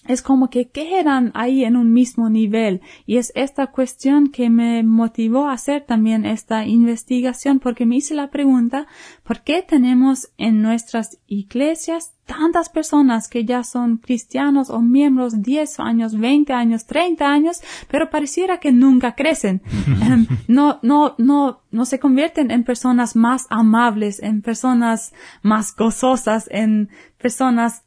es 0.07 0.21
como 0.21 0.49
que 0.49 0.69
quedan 0.69 1.31
ahí 1.33 1.63
en 1.63 1.75
un 1.75 1.93
mismo 1.93 2.29
nivel 2.29 2.81
y 3.05 3.17
es 3.17 3.31
esta 3.35 3.67
cuestión 3.67 4.29
que 4.29 4.49
me 4.49 4.83
motivó 4.83 5.47
a 5.47 5.53
hacer 5.53 5.85
también 5.85 6.25
esta 6.25 6.65
investigación 6.65 7.59
porque 7.59 7.85
me 7.85 7.97
hice 7.97 8.15
la 8.15 8.29
pregunta 8.29 8.87
¿por 9.23 9.41
qué 9.41 9.61
tenemos 9.61 10.29
en 10.37 10.61
nuestras 10.61 11.19
iglesias 11.27 12.15
tantas 12.25 12.69
personas 12.69 13.27
que 13.27 13.45
ya 13.45 13.63
son 13.63 13.97
cristianos 13.97 14.69
o 14.69 14.81
miembros 14.81 15.41
10 15.41 15.79
años, 15.79 16.17
20 16.17 16.53
años, 16.53 16.85
30 16.85 17.25
años, 17.25 17.61
pero 17.89 18.09
pareciera 18.09 18.59
que 18.59 18.71
nunca 18.71 19.15
crecen? 19.15 19.61
Em, 20.05 20.27
no, 20.47 20.79
no, 20.81 21.15
no, 21.17 21.61
no 21.71 21.85
se 21.85 21.99
convierten 21.99 22.51
en 22.51 22.63
personas 22.63 23.15
más 23.15 23.47
amables, 23.49 24.21
en 24.21 24.41
personas 24.41 25.13
más 25.41 25.75
gozosas, 25.75 26.47
en 26.51 26.89
personas 27.17 27.83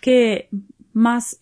que 0.00 0.48
más, 0.92 1.40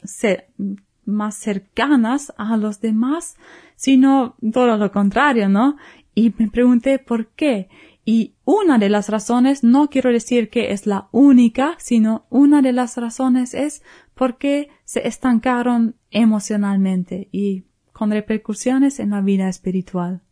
más 1.04 1.36
cercanas 1.36 2.32
a 2.36 2.56
los 2.56 2.80
demás, 2.80 3.36
sino 3.76 4.36
todo 4.52 4.76
lo 4.76 4.92
contrario, 4.92 5.48
¿no? 5.48 5.76
Y 6.14 6.34
me 6.36 6.48
pregunté 6.48 6.98
por 6.98 7.28
qué. 7.28 7.68
Y 8.04 8.34
una 8.44 8.78
de 8.78 8.88
las 8.88 9.08
razones, 9.08 9.62
no 9.62 9.88
quiero 9.88 10.10
decir 10.10 10.48
que 10.48 10.72
es 10.72 10.86
la 10.86 11.08
única, 11.12 11.74
sino 11.78 12.26
una 12.30 12.62
de 12.62 12.72
las 12.72 12.96
razones 12.96 13.52
es 13.52 13.82
porque 14.14 14.70
se 14.84 15.06
estancaron 15.06 15.96
emocionalmente 16.10 17.28
y 17.32 17.64
con 17.92 18.10
repercusiones 18.10 18.98
en 19.00 19.10
la 19.10 19.20
vida 19.20 19.48
espiritual. 19.48 20.22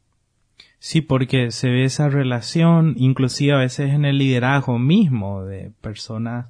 Sí, 0.78 1.00
porque 1.00 1.50
se 1.50 1.68
ve 1.68 1.84
esa 1.84 2.08
relación, 2.08 2.94
inclusive 2.96 3.52
a 3.52 3.58
veces 3.58 3.90
en 3.90 4.04
el 4.04 4.18
liderazgo 4.18 4.78
mismo 4.78 5.44
de 5.44 5.72
personas 5.80 6.46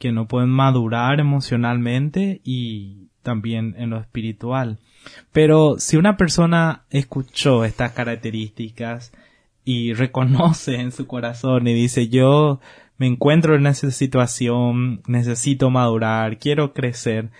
que 0.00 0.12
no 0.12 0.26
pueden 0.26 0.48
madurar 0.48 1.20
emocionalmente 1.20 2.40
y 2.42 3.10
también 3.22 3.74
en 3.76 3.90
lo 3.90 3.98
espiritual. 3.98 4.78
Pero 5.30 5.76
si 5.78 5.98
una 5.98 6.16
persona 6.16 6.84
escuchó 6.88 7.66
estas 7.66 7.92
características 7.92 9.12
y 9.62 9.92
reconoce 9.92 10.80
en 10.80 10.90
su 10.90 11.06
corazón 11.06 11.68
y 11.68 11.74
dice 11.74 12.08
yo 12.08 12.60
me 12.96 13.08
encuentro 13.08 13.56
en 13.56 13.66
esa 13.66 13.90
situación, 13.90 15.02
necesito 15.06 15.68
madurar, 15.68 16.38
quiero 16.38 16.72
crecer, 16.72 17.30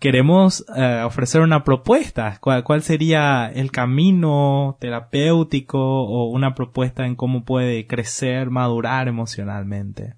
queremos 0.00 0.64
eh, 0.76 1.02
ofrecer 1.04 1.42
una 1.42 1.62
propuesta. 1.62 2.38
¿Cuál, 2.40 2.82
sería 2.82 3.46
el 3.46 3.70
camino 3.70 4.76
terapéutico 4.80 5.78
o 5.78 6.28
una 6.30 6.54
propuesta 6.54 7.06
en 7.06 7.14
cómo 7.14 7.44
puede 7.44 7.86
crecer, 7.86 8.50
madurar 8.50 9.06
emocionalmente? 9.06 10.14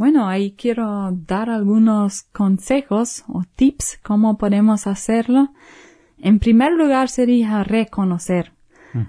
Bueno, 0.00 0.28
ahí 0.28 0.52
quiero 0.52 1.10
dar 1.12 1.50
algunos 1.50 2.22
consejos 2.22 3.22
o 3.28 3.42
tips 3.54 4.00
cómo 4.02 4.38
podemos 4.38 4.86
hacerlo. 4.86 5.52
En 6.16 6.38
primer 6.38 6.72
lugar 6.72 7.10
sería 7.10 7.62
reconocer. 7.64 8.54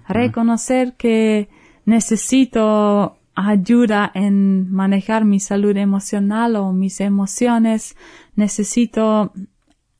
Reconocer 0.09 0.97
que 0.97 1.47
necesito 1.85 3.17
ayuda 3.35 4.11
en 4.13 4.69
manejar 4.69 5.23
mi 5.23 5.39
salud 5.39 5.77
emocional 5.77 6.57
o 6.57 6.73
mis 6.73 6.99
emociones. 6.99 7.95
Necesito 8.35 9.31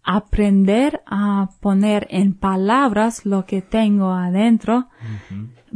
aprender 0.04 1.00
a 1.06 1.52
poner 1.62 2.06
en 2.10 2.34
palabras 2.34 3.26
lo 3.26 3.46
que 3.46 3.62
tengo 3.62 4.12
adentro 4.12 4.90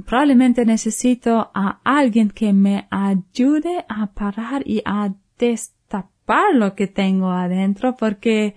probablemente 0.05 0.65
necesito 0.65 1.51
a 1.53 1.79
alguien 1.83 2.29
que 2.29 2.53
me 2.53 2.87
ayude 2.89 3.85
a 3.87 4.07
parar 4.07 4.63
y 4.65 4.81
a 4.85 5.13
destapar 5.37 6.53
lo 6.53 6.75
que 6.75 6.87
tengo 6.87 7.29
adentro 7.29 7.95
porque 7.95 8.55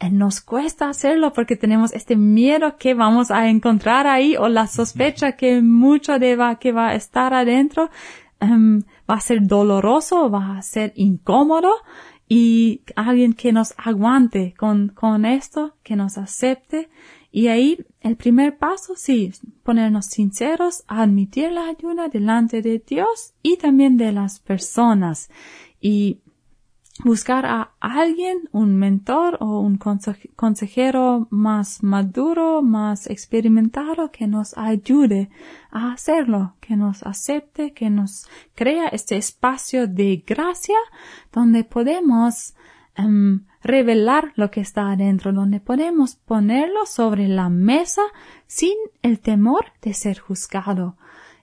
eh, 0.00 0.10
nos 0.10 0.40
cuesta 0.40 0.88
hacerlo 0.88 1.32
porque 1.32 1.56
tenemos 1.56 1.92
este 1.92 2.16
miedo 2.16 2.76
que 2.76 2.94
vamos 2.94 3.30
a 3.30 3.48
encontrar 3.48 4.06
ahí 4.06 4.36
o 4.36 4.48
la 4.48 4.66
sospecha 4.66 5.32
que 5.32 5.60
mucho 5.60 6.18
de 6.18 6.36
va, 6.36 6.56
que 6.56 6.72
va 6.72 6.88
a 6.88 6.94
estar 6.94 7.34
adentro 7.34 7.90
em, 8.40 8.82
va 9.10 9.14
a 9.14 9.20
ser 9.20 9.42
doloroso, 9.42 10.30
va 10.30 10.58
a 10.58 10.62
ser 10.62 10.92
incómodo 10.94 11.72
y 12.28 12.82
alguien 12.94 13.32
que 13.32 13.52
nos 13.52 13.74
aguante 13.78 14.54
con, 14.56 14.88
con 14.88 15.24
esto, 15.24 15.74
que 15.82 15.96
nos 15.96 16.18
acepte 16.18 16.90
y 17.38 17.46
ahí 17.46 17.86
el 18.00 18.16
primer 18.16 18.58
paso, 18.58 18.96
sí, 18.96 19.32
ponernos 19.62 20.06
sinceros, 20.06 20.82
admitir 20.88 21.52
la 21.52 21.68
ayuda 21.68 22.08
delante 22.08 22.62
de 22.62 22.82
Dios 22.84 23.32
y 23.44 23.58
también 23.58 23.96
de 23.96 24.10
las 24.10 24.40
personas. 24.40 25.30
Y 25.80 26.18
buscar 27.04 27.46
a 27.46 27.74
alguien, 27.78 28.48
un 28.50 28.74
mentor 28.76 29.38
o 29.38 29.60
un 29.60 29.78
consejero 30.34 31.28
más 31.30 31.84
maduro, 31.84 32.60
más 32.60 33.08
experimentado 33.08 34.10
que 34.10 34.26
nos 34.26 34.58
ayude 34.58 35.30
a 35.70 35.92
hacerlo, 35.92 36.54
que 36.58 36.74
nos 36.74 37.04
acepte, 37.04 37.72
que 37.72 37.88
nos 37.88 38.26
crea 38.56 38.88
este 38.88 39.16
espacio 39.16 39.86
de 39.86 40.24
gracia 40.26 40.78
donde 41.32 41.62
podemos 41.62 42.56
em, 42.98 43.46
revelar 43.62 44.32
lo 44.36 44.50
que 44.50 44.60
está 44.60 44.90
adentro, 44.90 45.32
donde 45.32 45.60
podemos 45.60 46.16
ponerlo 46.16 46.84
sobre 46.84 47.28
la 47.28 47.48
mesa 47.48 48.02
sin 48.46 48.74
el 49.02 49.20
temor 49.20 49.66
de 49.80 49.94
ser 49.94 50.18
juzgado. 50.18 50.96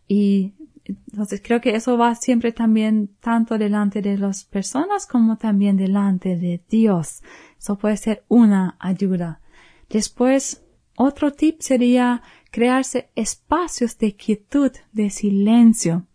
Y 0.07 0.53
entonces 0.88 1.41
creo 1.43 1.62
que 1.62 1.75
eso 1.75 1.97
va 1.97 2.13
siempre 2.15 2.51
también 2.51 3.09
tanto 3.19 3.57
delante 3.57 4.01
de 4.01 4.17
las 4.17 4.43
personas 4.43 5.07
como 5.07 5.38
también 5.38 5.77
delante 5.77 6.38
de 6.38 6.62
Dios. 6.69 7.24
Eso 7.57 7.77
puede 7.77 7.97
ser 7.97 8.24
una 8.27 8.75
ayuda. 8.79 9.41
Después, 9.89 10.63
otro 10.95 11.31
tip 11.31 11.62
sería 11.62 12.21
crearse 12.51 13.09
espacios 13.15 13.97
de 13.97 14.15
quietud, 14.15 14.71
de 14.91 15.09
silencio. 15.09 16.05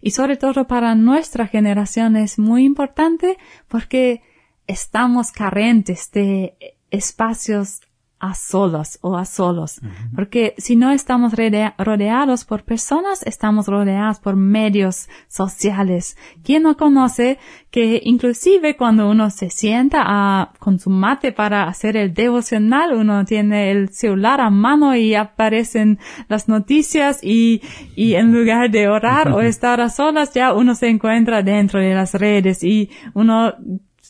Y 0.00 0.10
sobre 0.10 0.36
todo 0.36 0.66
para 0.66 0.94
nuestra 0.94 1.46
generación 1.46 2.16
es 2.16 2.38
muy 2.38 2.64
importante 2.64 3.38
porque 3.68 4.22
estamos 4.66 5.32
carentes 5.32 6.10
de 6.12 6.56
espacios 6.90 7.80
a 8.22 8.34
solos 8.34 9.00
o 9.02 9.16
a 9.16 9.24
solos. 9.24 9.80
Porque 10.14 10.54
si 10.56 10.76
no 10.76 10.92
estamos 10.92 11.32
rodeados 11.76 12.44
por 12.44 12.62
personas, 12.62 13.24
estamos 13.26 13.66
rodeados 13.66 14.20
por 14.20 14.36
medios 14.36 15.08
sociales. 15.26 16.16
¿Quién 16.44 16.62
no 16.62 16.76
conoce 16.76 17.38
que 17.72 18.00
inclusive 18.04 18.76
cuando 18.76 19.10
uno 19.10 19.28
se 19.30 19.50
sienta 19.50 20.04
a, 20.06 20.52
con 20.60 20.78
su 20.78 20.88
mate 20.88 21.32
para 21.32 21.64
hacer 21.64 21.96
el 21.96 22.14
devocional, 22.14 22.92
uno 22.92 23.24
tiene 23.24 23.72
el 23.72 23.88
celular 23.88 24.40
a 24.40 24.50
mano 24.50 24.94
y 24.94 25.16
aparecen 25.16 25.98
las 26.28 26.46
noticias 26.46 27.18
y, 27.24 27.60
y 27.96 28.14
en 28.14 28.32
lugar 28.32 28.70
de 28.70 28.86
orar 28.86 29.32
o 29.32 29.40
estar 29.42 29.80
a 29.80 29.88
solas, 29.88 30.32
ya 30.32 30.54
uno 30.54 30.76
se 30.76 30.88
encuentra 30.88 31.42
dentro 31.42 31.80
de 31.80 31.92
las 31.92 32.14
redes 32.14 32.62
y 32.62 32.88
uno 33.14 33.52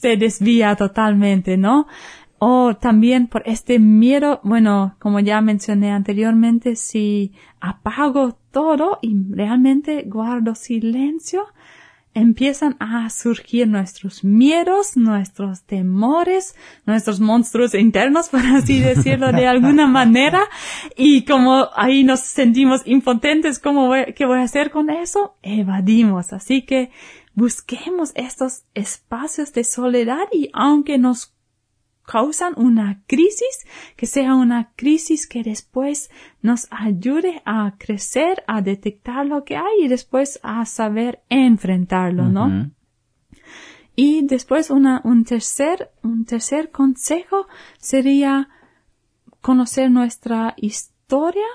se 0.03 0.17
desvía 0.17 0.75
totalmente, 0.75 1.57
¿no? 1.57 1.87
O 2.39 2.75
también 2.75 3.29
por 3.29 3.45
este 3.47 3.79
miedo, 3.79 4.41
bueno, 4.43 4.97
como 4.99 5.21
ya 5.21 5.41
mencioné 5.41 5.93
anteriormente, 5.93 6.75
si 6.75 7.31
apago 7.61 8.37
todo 8.51 8.99
y 9.01 9.15
realmente 9.31 10.03
guardo 10.09 10.57
silencio, 10.57 11.47
empiezan 12.15 12.75
a 12.81 13.09
surgir 13.11 13.69
nuestros 13.69 14.25
miedos, 14.25 14.97
nuestros 14.97 15.63
temores, 15.63 16.57
nuestros 16.85 17.21
monstruos 17.21 17.73
internos, 17.75 18.29
por 18.31 18.45
así 18.45 18.81
decirlo 18.81 19.31
de 19.31 19.47
alguna 19.47 19.87
manera, 19.87 20.43
y 20.97 21.25
como 21.25 21.69
ahí 21.77 22.03
nos 22.03 22.19
sentimos 22.19 22.83
impotentes, 22.87 23.61
¿cómo 23.61 23.87
voy, 23.87 24.15
qué 24.17 24.27
voy 24.27 24.41
a 24.41 24.43
hacer 24.43 24.73
con 24.73 24.91
eso? 24.91 25.37
Evadimos. 25.43 26.33
Así 26.33 26.63
que 26.63 26.91
busquemos 27.35 28.13
estos 28.15 28.65
espacios 28.75 29.53
de 29.53 29.65
soledad 29.65 30.25
y 30.33 30.51
aunque 30.53 30.99
nos 30.99 31.35
causan 32.05 32.55
una 32.57 33.03
crisis, 33.07 33.67
que 33.97 34.07
sea 34.07 34.35
una 34.35 34.73
crisis 34.75 35.27
que 35.27 35.43
después 35.43 36.11
nos 36.43 36.67
ayude 36.71 37.43
a 37.45 37.75
crecer, 37.79 38.43
a 38.47 38.61
detectar 38.61 39.25
lo 39.27 39.45
que 39.45 39.57
hay 39.57 39.85
y 39.85 39.89
después 39.89 40.41
a 40.43 40.67
saber 40.67 41.23
enfrentarlo, 41.29 42.29
¿no? 42.29 42.71
Y 43.95 44.27
después 44.27 44.71
una, 44.71 45.01
un 45.05 45.25
tercer, 45.25 45.91
un 46.03 46.25
tercer 46.25 46.71
consejo 46.71 47.47
sería 47.79 48.49
conocer 49.41 49.91
nuestra 49.91 50.55
historia 50.57 51.47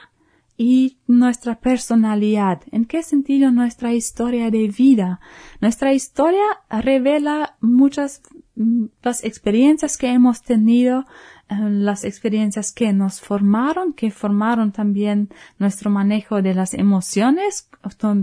y 0.57 0.97
nuestra 1.07 1.59
personalidad. 1.59 2.61
¿En 2.71 2.85
qué 2.85 3.03
sentido 3.03 3.51
nuestra 3.51 3.93
historia 3.93 4.49
de 4.49 4.67
vida? 4.67 5.19
Nuestra 5.61 5.93
historia 5.93 6.43
revela 6.69 7.57
muchas 7.61 8.21
Mm, 8.57 8.87
las 9.03 9.23
experiencias 9.23 9.97
que 9.97 10.11
hemos 10.11 10.41
tenido, 10.41 11.05
eh, 11.47 11.55
las 11.69 12.03
experiencias 12.03 12.71
que 12.71 12.91
nos 12.91 13.21
formaron, 13.21 13.93
que 13.93 14.09
formaron 14.09 14.71
también 14.71 15.29
nuestro 15.59 15.91
manejo 15.91 16.41
de 16.41 16.55
las 16.55 16.73
emociones, 16.73 17.69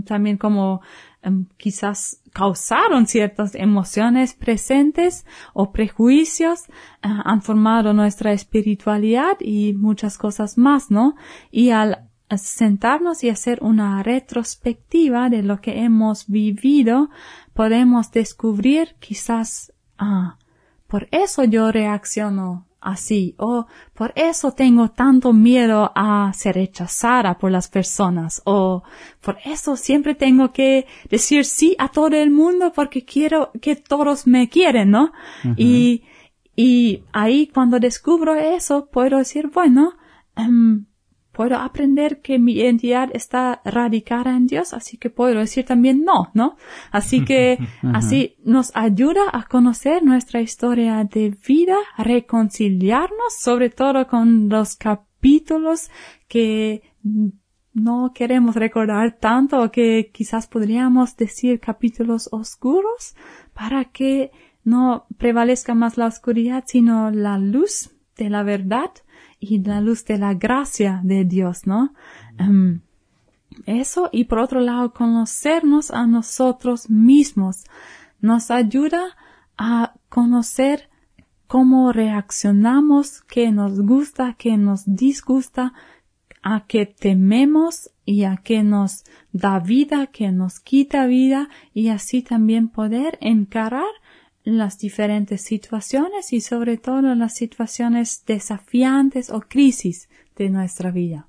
también 0.05 0.37
como 0.37 0.81
em, 1.21 1.45
quizás 1.57 2.21
causaron 2.33 3.07
ciertas 3.07 3.55
emociones 3.55 4.33
presentes 4.33 5.25
o 5.53 5.71
prejuicios, 5.71 6.65
eh, 6.67 6.73
han 7.01 7.41
formado 7.41 7.93
nuestra 7.93 8.33
espiritualidad 8.33 9.37
y 9.39 9.73
muchas 9.73 10.17
cosas 10.17 10.57
más, 10.57 10.91
¿no? 10.91 11.15
Y 11.49 11.69
al 11.69 12.09
sentarnos 12.37 13.23
y 13.23 13.29
hacer 13.29 13.59
una 13.61 14.01
retrospectiva 14.03 15.29
de 15.29 15.43
lo 15.43 15.61
que 15.61 15.83
hemos 15.83 16.27
vivido, 16.27 17.09
podemos 17.53 18.11
descubrir 18.11 18.95
quizás 18.99 19.73
ah, 19.97 20.37
por 20.87 21.07
eso 21.11 21.43
yo 21.43 21.71
reacciono 21.71 22.65
así, 22.85 23.33
o 23.39 23.65
por 23.95 24.13
eso 24.15 24.51
tengo 24.51 24.89
tanto 24.89 25.33
miedo 25.33 25.91
a 25.95 26.31
ser 26.33 26.55
rechazada 26.55 27.37
por 27.39 27.51
las 27.51 27.67
personas, 27.67 28.43
o 28.45 28.83
por 29.21 29.37
eso 29.43 29.75
siempre 29.75 30.13
tengo 30.13 30.53
que 30.53 30.85
decir 31.09 31.45
sí 31.45 31.75
a 31.79 31.89
todo 31.89 32.15
el 32.15 32.29
mundo 32.29 32.71
porque 32.73 33.03
quiero 33.03 33.51
que 33.59 33.75
todos 33.75 34.27
me 34.27 34.49
quieren, 34.49 34.91
¿no? 34.91 35.11
Y, 35.57 36.03
y 36.55 37.03
ahí 37.11 37.47
cuando 37.47 37.79
descubro 37.79 38.35
eso, 38.35 38.87
puedo 38.91 39.17
decir, 39.17 39.47
bueno, 39.47 39.93
um, 40.37 40.85
puedo 41.35 41.57
aprender 41.57 42.21
que 42.21 42.39
mi 42.39 42.53
identidad 42.53 43.09
está 43.13 43.61
radicada 43.65 44.35
en 44.37 44.47
Dios, 44.47 44.73
así 44.73 44.97
que 44.97 45.09
puedo 45.09 45.37
decir 45.37 45.65
también 45.65 46.05
no, 46.05 46.31
¿no? 46.33 46.55
Así 46.91 47.25
que 47.25 47.59
así 47.93 48.37
nos 48.45 48.71
ayuda 48.73 49.23
a 49.33 49.43
conocer 49.43 50.01
nuestra 50.01 50.39
historia 50.41 51.03
de 51.03 51.35
vida, 51.45 51.75
reconciliarnos, 51.97 53.35
sobre 53.37 53.69
todo 53.69 54.07
con 54.07 54.47
los 54.47 54.77
capítulos 54.77 55.91
que 56.29 56.83
no 57.73 58.13
queremos 58.15 58.55
recordar 58.55 59.17
tanto 59.19 59.61
o 59.61 59.71
que 59.71 60.11
quizás 60.13 60.47
podríamos 60.47 61.17
decir 61.17 61.59
capítulos 61.59 62.29
oscuros 62.31 63.13
para 63.53 63.83
que 63.83 64.31
no 64.63 65.05
prevalezca 65.17 65.75
más 65.75 65.97
la 65.97 66.07
oscuridad, 66.07 66.63
sino 66.65 67.11
la 67.11 67.37
luz 67.37 67.91
de 68.15 68.29
la 68.29 68.43
verdad 68.43 68.91
y 69.39 69.59
la 69.59 69.81
luz 69.81 70.05
de 70.05 70.17
la 70.17 70.33
gracia 70.33 71.01
de 71.03 71.25
Dios, 71.25 71.67
¿no? 71.67 71.93
Em, 72.37 72.81
eso 73.65 74.09
y 74.11 74.25
por 74.25 74.39
otro 74.39 74.59
lado 74.59 74.93
conocernos 74.93 75.91
a 75.91 76.07
nosotros 76.07 76.89
mismos 76.89 77.63
nos 78.19 78.51
ayuda 78.51 79.15
a 79.57 79.93
conocer 80.09 80.89
cómo 81.47 81.91
reaccionamos, 81.91 83.21
qué 83.21 83.51
nos 83.51 83.81
gusta, 83.81 84.35
qué 84.37 84.57
nos 84.57 84.83
disgusta, 84.85 85.73
a 86.41 86.65
qué 86.67 86.85
tememos 86.85 87.89
y 88.05 88.23
a 88.23 88.37
qué 88.37 88.63
nos 88.63 89.03
da 89.31 89.59
vida, 89.59 90.07
qué 90.07 90.31
nos 90.31 90.59
quita 90.59 91.05
vida 91.07 91.49
y 91.73 91.89
así 91.89 92.21
también 92.21 92.69
poder 92.69 93.17
encarar 93.21 93.89
las 94.45 94.77
diferentes 94.77 95.41
situaciones 95.41 96.31
y 96.31 96.39
sobre 96.39 96.77
todo 96.77 97.01
las 97.15 97.33
situaciones 97.33 98.23
desafiantes 98.25 99.29
o 99.31 99.41
crisis 99.41 100.07
de 100.37 100.49
nuestra 100.49 100.91
vida. 100.91 101.27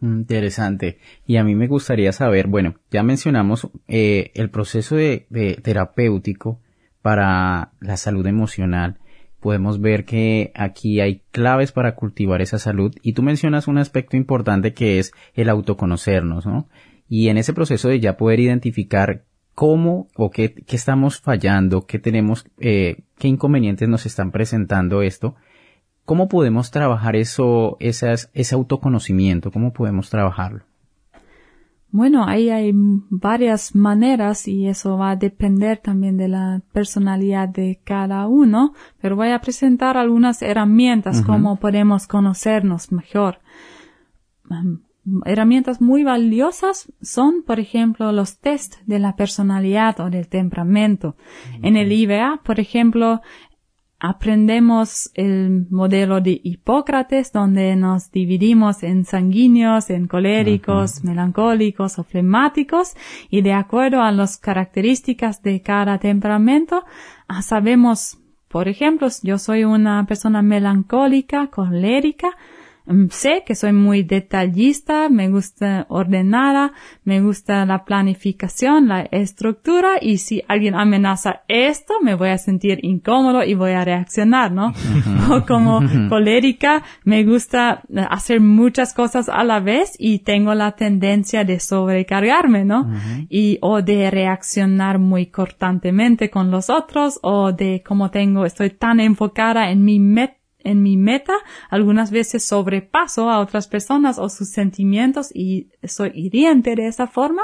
Interesante. 0.00 0.98
Y 1.26 1.36
a 1.36 1.44
mí 1.44 1.54
me 1.54 1.66
gustaría 1.66 2.12
saber, 2.12 2.46
bueno, 2.46 2.74
ya 2.90 3.02
mencionamos 3.02 3.68
eh, 3.86 4.32
el 4.34 4.50
proceso 4.50 4.96
de, 4.96 5.26
terapéutico 5.62 6.60
para 7.02 7.72
la 7.80 7.96
salud 7.96 8.26
emocional. 8.26 8.98
Podemos 9.40 9.80
ver 9.80 10.06
que 10.06 10.52
aquí 10.54 11.00
hay 11.00 11.22
claves 11.30 11.70
para 11.72 11.94
cultivar 11.94 12.40
esa 12.40 12.58
salud 12.58 12.94
y 13.02 13.12
tú 13.12 13.22
mencionas 13.22 13.68
un 13.68 13.76
aspecto 13.76 14.16
importante 14.16 14.72
que 14.72 14.98
es 14.98 15.12
el 15.34 15.50
autoconocernos, 15.50 16.46
¿no? 16.46 16.68
Y 17.08 17.28
en 17.28 17.36
ese 17.36 17.52
proceso 17.52 17.88
de 17.88 18.00
ya 18.00 18.16
poder 18.16 18.40
identificar 18.40 19.24
cómo 19.54 20.08
o 20.16 20.30
qué, 20.30 20.54
qué 20.54 20.76
estamos 20.76 21.20
fallando, 21.20 21.86
qué 21.86 21.98
tenemos, 21.98 22.46
eh, 22.58 23.04
qué 23.18 23.28
inconvenientes 23.28 23.88
nos 23.88 24.06
están 24.06 24.30
presentando 24.30 25.02
esto, 25.02 25.36
cómo 26.04 26.28
podemos 26.28 26.70
trabajar 26.70 27.16
eso, 27.16 27.76
esas, 27.80 28.30
ese 28.34 28.54
autoconocimiento, 28.54 29.50
cómo 29.50 29.72
podemos 29.72 30.10
trabajarlo. 30.10 30.64
Bueno, 31.90 32.26
ahí 32.26 32.50
hay 32.50 32.72
varias 32.74 33.76
maneras 33.76 34.48
y 34.48 34.66
eso 34.66 34.98
va 34.98 35.12
a 35.12 35.16
depender 35.16 35.78
también 35.78 36.16
de 36.16 36.26
la 36.26 36.60
personalidad 36.72 37.48
de 37.48 37.78
cada 37.84 38.26
uno, 38.26 38.72
pero 39.00 39.14
voy 39.14 39.30
a 39.30 39.40
presentar 39.40 39.96
algunas 39.96 40.42
herramientas 40.42 41.22
cómo 41.22 41.54
podemos 41.60 42.08
conocernos 42.08 42.90
mejor 42.90 43.38
herramientas 45.24 45.80
muy 45.80 46.04
valiosas 46.04 46.92
son, 47.02 47.42
por 47.46 47.60
ejemplo, 47.60 48.12
los 48.12 48.38
test 48.38 48.76
de 48.86 48.98
la 48.98 49.16
personalidad 49.16 50.00
o 50.00 50.10
del 50.10 50.28
temperamento. 50.28 51.16
En 51.62 51.76
el 51.76 51.92
IBA, 51.92 52.40
por 52.44 52.60
ejemplo, 52.60 53.20
aprendemos 54.06 55.10
el 55.14 55.66
modelo 55.70 56.20
de 56.20 56.40
Hipócrates, 56.42 57.32
donde 57.32 57.74
nos 57.74 58.10
dividimos 58.10 58.82
en 58.82 59.06
sanguíneos, 59.06 59.88
en 59.88 60.08
coléricos, 60.08 61.02
melancólicos 61.04 61.98
o 61.98 62.04
flemáticos, 62.04 62.94
y 63.30 63.40
de 63.40 63.54
acuerdo 63.54 64.02
a 64.02 64.12
las 64.12 64.36
características 64.36 65.42
de 65.42 65.62
cada 65.62 65.98
temperamento, 65.98 66.84
ah, 67.28 67.40
sabemos, 67.40 68.18
por 68.48 68.68
ejemplo, 68.68 69.08
yo 69.22 69.38
soy 69.38 69.64
una 69.64 70.04
persona 70.06 70.42
melancólica, 70.42 71.46
colérica, 71.46 72.36
sé 73.10 73.44
que 73.46 73.54
soy 73.54 73.72
muy 73.72 74.02
detallista, 74.02 75.08
me 75.08 75.30
gusta 75.30 75.86
ordenada, 75.88 76.72
me 77.04 77.22
gusta 77.22 77.64
la 77.64 77.84
planificación, 77.84 78.88
la 78.88 79.02
estructura 79.02 79.94
y 80.00 80.18
si 80.18 80.42
alguien 80.48 80.74
amenaza 80.74 81.42
esto, 81.48 81.94
me 82.02 82.14
voy 82.14 82.28
a 82.28 82.38
sentir 82.38 82.80
incómodo 82.82 83.42
y 83.42 83.54
voy 83.54 83.72
a 83.72 83.84
reaccionar, 83.84 84.52
¿no? 84.52 84.74
o 85.30 85.46
como 85.46 85.80
colérica, 86.10 86.82
me 87.04 87.24
gusta 87.24 87.82
hacer 88.10 88.40
muchas 88.40 88.92
cosas 88.92 89.30
a 89.30 89.44
la 89.44 89.60
vez 89.60 89.94
y 89.98 90.18
tengo 90.18 90.54
la 90.54 90.72
tendencia 90.72 91.44
de 91.44 91.60
sobrecargarme, 91.60 92.66
¿no? 92.66 92.90
Y 93.30 93.58
o 93.62 93.80
de 93.80 94.10
reaccionar 94.10 94.98
muy 94.98 95.26
cortantemente 95.26 96.28
con 96.28 96.50
los 96.50 96.68
otros 96.68 97.18
o 97.22 97.52
de 97.52 97.82
como 97.86 98.10
tengo, 98.10 98.44
estoy 98.44 98.70
tan 98.70 99.00
enfocada 99.00 99.70
en 99.70 99.84
mi 99.84 99.98
meta 100.00 100.43
en 100.64 100.82
mi 100.82 100.96
meta, 100.96 101.34
algunas 101.70 102.10
veces 102.10 102.44
sobrepaso 102.44 103.30
a 103.30 103.38
otras 103.38 103.68
personas 103.68 104.18
o 104.18 104.28
sus 104.28 104.48
sentimientos 104.48 105.30
y 105.34 105.70
soy 105.84 106.10
hiriente 106.14 106.74
de 106.74 106.86
esa 106.86 107.06
forma. 107.06 107.42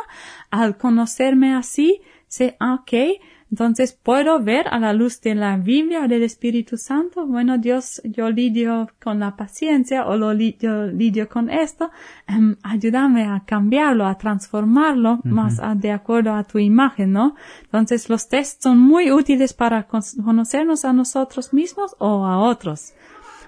Al 0.50 0.76
conocerme 0.76 1.54
así, 1.54 2.00
sé, 2.26 2.56
ah, 2.58 2.80
ok, 2.82 3.20
entonces, 3.50 3.92
¿puedo 3.92 4.38
ver 4.40 4.68
a 4.68 4.78
la 4.78 4.92
luz 4.92 5.20
de 5.20 5.34
la 5.34 5.56
Biblia 5.56 6.04
o 6.04 6.08
del 6.08 6.22
Espíritu 6.22 6.76
Santo? 6.76 7.26
Bueno, 7.26 7.58
Dios, 7.58 8.00
yo 8.04 8.30
lidio 8.30 8.88
con 9.02 9.18
la 9.18 9.34
paciencia 9.34 10.06
o 10.06 10.16
lo 10.16 10.32
lidio, 10.32 10.86
lidio 10.86 11.28
con 11.28 11.50
esto. 11.50 11.90
Um, 12.28 12.54
ayúdame 12.62 13.24
a 13.24 13.42
cambiarlo, 13.44 14.06
a 14.06 14.16
transformarlo 14.16 15.18
más 15.24 15.60
de 15.76 15.90
acuerdo 15.90 16.32
a 16.34 16.44
tu 16.44 16.60
imagen, 16.60 17.12
¿no? 17.12 17.34
Entonces, 17.64 18.08
los 18.08 18.28
tests 18.28 18.62
son 18.62 18.78
muy 18.78 19.10
útiles 19.10 19.52
para 19.52 19.88
conocernos 19.88 20.84
a 20.84 20.92
nosotros 20.92 21.52
mismos 21.52 21.96
o 21.98 22.24
a 22.26 22.38
otros. 22.38 22.94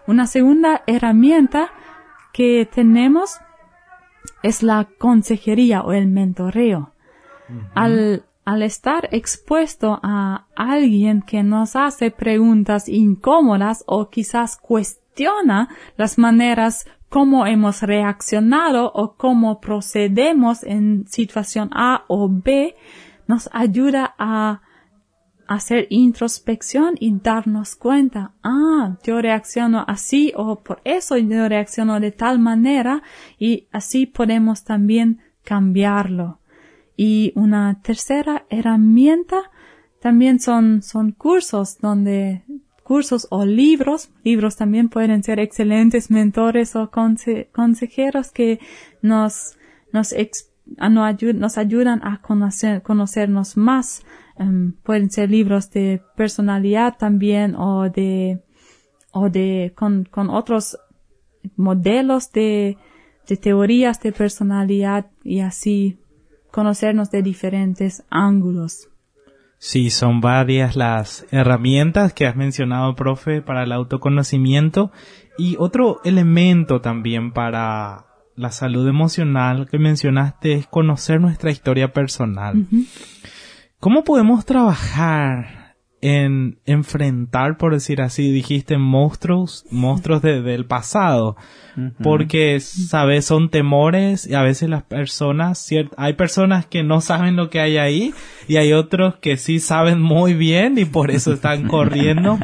Una 0.09 0.27
segunda 0.27 0.83
herramienta 0.89 1.71
que 2.33 2.69
tenemos 2.73 3.39
es 4.43 4.65
la 4.65 4.89
consejería 4.99 5.83
o 5.83 5.93
el 5.93 6.09
mentoreo. 6.09 6.91
Al 7.75 8.25
al 8.45 8.63
estar 8.63 9.09
expuesto 9.13 10.01
a 10.03 10.47
alguien 10.57 11.23
que 11.23 11.43
nos 11.43 11.77
hace 11.77 12.11
preguntas 12.11 12.89
incómodas 12.89 13.85
o 13.87 14.11
quizás 14.11 14.57
cuestiona 14.57 15.69
las 15.97 16.19
maneras 16.19 16.87
como 17.09 17.47
hemos 17.47 17.83
reaccionado 17.83 18.91
o 18.95 19.17
cómo 19.17 19.61
procedemos 19.61 20.65
en 20.65 21.07
situación 21.07 21.69
A 21.73 22.05
o 22.09 22.29
B, 22.31 22.75
nos 23.29 23.51
ayuda 23.53 24.15
a 24.19 24.63
hacer 25.47 25.87
introspección 25.91 26.95
y 26.99 27.13
darnos 27.19 27.77
cuenta, 27.77 28.33
ah, 28.43 28.97
yo 29.05 29.21
reacciono 29.21 29.85
así 29.87 30.33
o 30.35 30.63
por 30.63 30.81
eso 30.85 31.19
yo 31.19 31.49
reacciono 31.49 32.01
de 32.01 32.13
tal 32.13 32.39
manera 32.39 33.03
y 33.39 33.69
así 33.73 34.07
podemos 34.07 34.65
también 34.65 35.21
cambiarlo. 35.45 36.39
Y 36.97 37.33
una 37.35 37.81
tercera 37.83 38.45
herramienta 38.51 39.51
también 40.01 40.41
son, 40.41 40.83
son 40.83 41.13
cursos 41.13 41.79
donde 41.79 42.43
cursos 42.83 43.27
o 43.31 43.45
libros. 43.45 44.11
Libros 44.25 44.57
también 44.57 44.89
pueden 44.89 45.23
ser 45.23 45.41
excelentes 45.41 46.11
mentores 46.11 46.77
o 46.77 46.91
consejeros 46.91 48.31
que 48.33 48.61
nos, 49.01 49.57
nos, 49.93 50.15
nos 50.77 51.59
ayudan 51.59 52.01
a 52.05 52.21
conocer, 52.21 52.83
conocernos 52.83 53.57
más. 53.57 54.03
Em, 54.37 54.73
pueden 54.83 55.11
ser 55.11 55.31
libros 55.31 55.71
de 55.71 56.03
personalidad 56.17 56.97
también 56.99 57.55
o 57.55 57.89
de, 57.89 58.43
o 59.13 59.31
de, 59.31 59.73
con, 59.75 60.05
con 60.05 60.31
otros 60.31 60.79
modelos 61.57 62.33
de, 62.33 62.77
de 63.29 63.37
teorías 63.37 64.01
de 64.01 64.13
personalidad 64.13 65.11
y 65.23 65.41
así 65.41 65.99
conocernos 66.53 67.11
de 67.11 67.23
diferentes 67.23 68.05
ángulos. 68.11 68.89
Sí, 69.59 69.91
son 69.91 70.21
varias 70.21 70.77
las 70.77 71.27
herramientas 71.31 72.13
que 72.13 72.27
has 72.27 72.37
mencionado, 72.37 72.95
profe, 72.95 73.43
para 73.43 73.63
el 73.63 73.73
autoconocimiento 73.73 74.91
y 75.39 75.57
otro 75.59 76.01
elemento 76.05 76.81
también 76.81 77.33
para 77.33 78.07
la 78.35 78.51
salud 78.51 78.89
emocional 78.89 79.69
que 79.69 79.79
mencionaste 79.79 80.55
es 80.55 80.67
conocer 80.67 81.21
nuestra 81.21 81.51
historia 81.51 81.93
personal. 81.93 82.67
¿Cómo 83.79 84.05
podemos 84.05 84.45
trabajar 84.45 85.62
en 86.03 86.59
enfrentar, 86.67 87.57
por 87.57 87.73
decir 87.73 88.03
así, 88.03 88.33
dijiste 88.33 88.77
monstruos, 88.77 89.65
monstruos 89.71 90.21
del 90.21 90.67
pasado. 90.67 91.37
Porque, 92.03 92.61
sabes, 92.61 93.25
son 93.25 93.49
temores 93.49 94.27
y 94.27 94.35
a 94.35 94.43
veces 94.43 94.69
las 94.69 94.83
personas, 94.83 95.67
hay 95.97 96.13
personas 96.15 96.67
que 96.67 96.83
no 96.83 97.01
saben 97.01 97.37
lo 97.37 97.49
que 97.49 97.61
hay 97.61 97.79
ahí 97.79 98.13
y 98.47 98.57
hay 98.57 98.75
otros 98.75 99.17
que 99.17 99.37
sí 99.39 99.61
saben 99.61 100.03
muy 100.03 100.35
bien 100.35 100.77
y 100.77 100.85
por 100.85 101.13
eso 101.13 101.33
están 101.33 101.69
corriendo. 101.69 102.39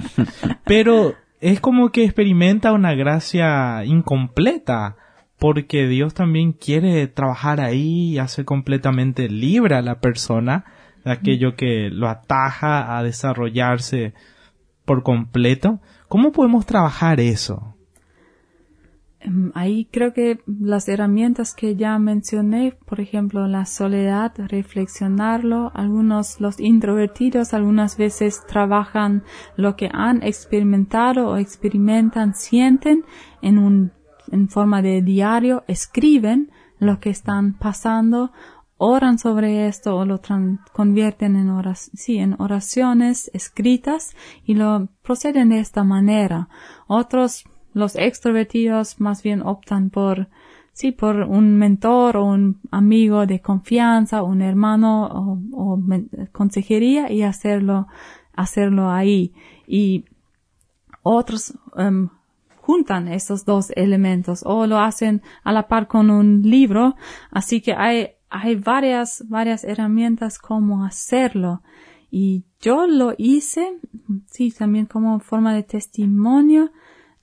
Pero 0.65 1.15
es 1.41 1.61
como 1.61 1.91
que 1.91 2.05
experimenta 2.05 2.73
una 2.73 2.95
gracia 2.95 3.85
incompleta 3.85 4.97
porque 5.37 5.89
Dios 5.89 6.15
también 6.15 6.53
quiere 6.53 7.07
trabajar 7.09 7.61
ahí 7.61 8.13
y 8.13 8.19
hacer 8.19 8.45
completamente 8.45 9.29
libre 9.29 9.75
a 9.75 9.83
la 9.83 10.01
persona 10.01 10.65
aquello 11.05 11.55
que 11.57 11.91
lo 11.91 12.09
ataja 12.09 12.97
a 12.97 13.03
desarrollarse 13.03 14.15
por 14.85 15.03
completo. 15.03 15.81
¿Cómo 16.09 16.33
podemos 16.33 16.67
trabajar 16.67 17.21
eso? 17.21 17.75
Em, 19.21 19.51
ahí 19.55 19.89
creo 19.91 20.13
que 20.13 20.39
las 20.47 20.89
herramientas 20.89 21.55
que 21.55 21.75
ya 21.75 21.99
mencioné, 21.99 22.79
por 22.87 23.01
ejemplo, 23.01 23.49
la 23.49 23.67
soledad, 23.67 24.33
reflexionarlo, 24.37 25.73
algunos, 25.75 26.41
los 26.41 26.61
introvertidos 26.61 27.53
algunas 27.53 27.97
veces 27.97 28.47
trabajan 28.47 29.25
lo 29.57 29.75
que 29.77 29.91
han 29.93 30.23
experimentado 30.23 31.29
o 31.29 31.37
experimentan, 31.37 32.35
sienten 32.35 33.05
en 33.43 33.59
un, 33.59 33.93
en 34.31 34.49
forma 34.49 34.83
de 34.83 35.03
diario, 35.03 35.65
escriben 35.67 36.51
lo 36.79 37.01
que 37.01 37.11
están 37.11 37.55
pasando 37.55 38.31
oran 38.79 39.19
sobre 39.19 39.67
esto 39.67 39.97
o 39.97 40.05
lo 40.05 40.21
convierten 40.73 41.37
en, 41.37 41.53
sí, 41.75 42.19
en 42.19 42.37
oraciones 42.41 43.31
escritas 43.35 44.17
y 44.45 44.55
lo 44.55 44.89
proceden 45.03 45.51
de 45.51 45.59
esta 45.59 45.83
manera. 45.83 46.49
Otros, 46.87 47.45
los 47.75 47.97
extrovertidos, 47.97 49.01
más 49.01 49.23
bien 49.23 49.43
optan 49.43 49.91
por, 49.91 50.29
sí, 50.73 50.93
por 50.93 51.17
un 51.17 51.57
mentor 51.57 52.17
o 52.17 52.25
un 52.25 52.61
amigo 52.71 53.27
de 53.27 53.41
confianza, 53.41 54.23
un 54.23 54.43
hermano 54.43 55.41
o, 55.53 55.79
consejería 56.31 57.11
y 57.11 57.23
hacerlo, 57.23 57.89
hacerlo 58.35 58.91
ahí. 58.91 59.35
Y 59.67 60.05
otros 61.03 61.59
em, 61.77 62.11
juntan 62.61 63.09
estos 63.09 63.45
dos 63.45 63.73
elementos 63.75 64.43
o 64.45 64.67
lo 64.67 64.79
hacen 64.79 65.23
a 65.43 65.53
la 65.53 65.67
par 65.67 65.89
con 65.89 66.11
un 66.11 66.43
libro. 66.43 66.95
Así 67.33 67.61
que 67.61 67.73
hay 67.73 68.18
hay 68.31 68.57
varias, 68.57 69.25
varias 69.29 69.65
herramientas 69.65 70.39
como 70.39 70.85
hacerlo. 70.85 71.63
Y 72.11 72.45
yo 72.61 72.87
lo 72.87 73.15
hice, 73.19 73.79
sí, 74.27 74.51
también 74.51 74.87
como 74.87 75.21
forma 75.21 75.55
de 75.55 75.63
testimonio. 75.63 76.71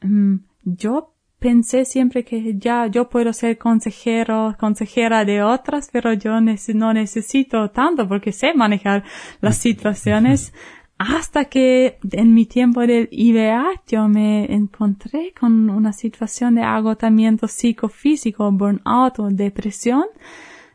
Mm, 0.01 0.35
yo 0.63 1.15
pensé 1.39 1.85
siempre 1.85 2.23
que 2.23 2.57
ya 2.57 2.87
yo 2.87 3.09
puedo 3.09 3.33
ser 3.33 3.57
consejero, 3.57 4.55
consejera 4.59 5.25
de 5.25 5.43
otras, 5.43 5.89
pero 5.91 6.13
yo 6.13 6.39
no 6.39 6.93
necesito 6.93 7.69
tanto 7.71 8.07
porque 8.07 8.31
sé 8.31 8.53
manejar 8.53 9.03
las 9.41 9.57
situaciones. 9.57 10.53
Hasta 10.97 11.45
que 11.45 11.97
en 12.13 12.33
mi 12.33 12.45
tiempo 12.45 12.79
del 12.81 13.09
IVA 13.11 13.65
yo 13.85 14.07
me 14.07 14.45
encontré 14.53 15.33
con 15.37 15.69
una 15.69 15.91
situación 15.91 16.55
de 16.55 16.61
agotamiento 16.61 17.49
psicofísico, 17.49 18.49
burnout 18.51 19.19
o 19.19 19.29
depresión 19.29 20.05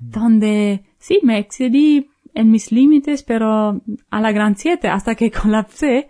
donde 0.01 0.85
sí 0.99 1.21
me 1.23 1.39
excedí 1.39 2.11
en 2.35 2.51
mis 2.51 2.73
límites, 2.73 3.23
pero 3.23 3.83
a 4.11 4.21
la 4.21 4.33
gran 4.33 4.57
siete, 4.57 4.89
hasta 4.89 5.15
que 5.15 5.31
colapsé. 5.43 6.09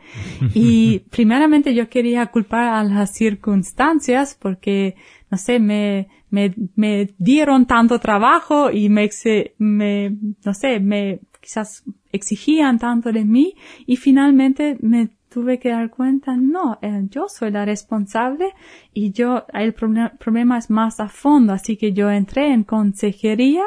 Y 0.55 1.01
primeramente 1.11 1.75
yo 1.75 1.89
quería 1.89 2.27
culpar 2.27 2.75
a 2.75 2.85
las 2.85 3.13
circunstancias 3.13 4.37
porque, 4.41 4.97
no 5.31 5.39
sé, 5.39 5.59
me, 5.59 6.09
me, 6.31 6.55
me 6.77 7.11
dieron 7.19 7.67
tanto 7.67 7.99
trabajo 7.99 8.71
y 8.71 8.89
me, 8.89 9.09
me, 9.59 10.17
no 10.45 10.55
sé, 10.55 10.81
me 10.81 11.21
quizás 11.41 11.85
exigían 12.13 12.79
tanto 12.79 13.13
de 13.13 13.25
mí 13.25 13.55
y 13.87 13.97
finalmente 13.97 14.77
me 14.81 15.11
tuve 15.31 15.61
que 15.61 15.71
dar 15.71 15.91
cuenta, 15.91 16.37
no, 16.37 16.79
eh, 16.83 17.07
yo 17.09 17.29
soy 17.29 17.53
la 17.53 17.65
responsable 17.65 18.53
y 18.93 19.13
yo, 19.13 19.47
el 19.55 19.73
problema 19.73 20.59
es 20.59 20.71
más 20.71 20.99
a 20.99 21.09
fondo, 21.09 21.53
así 21.53 21.77
que 21.77 21.93
yo 21.93 22.11
entré 22.11 22.53
en 22.53 22.65
consejería 22.65 23.65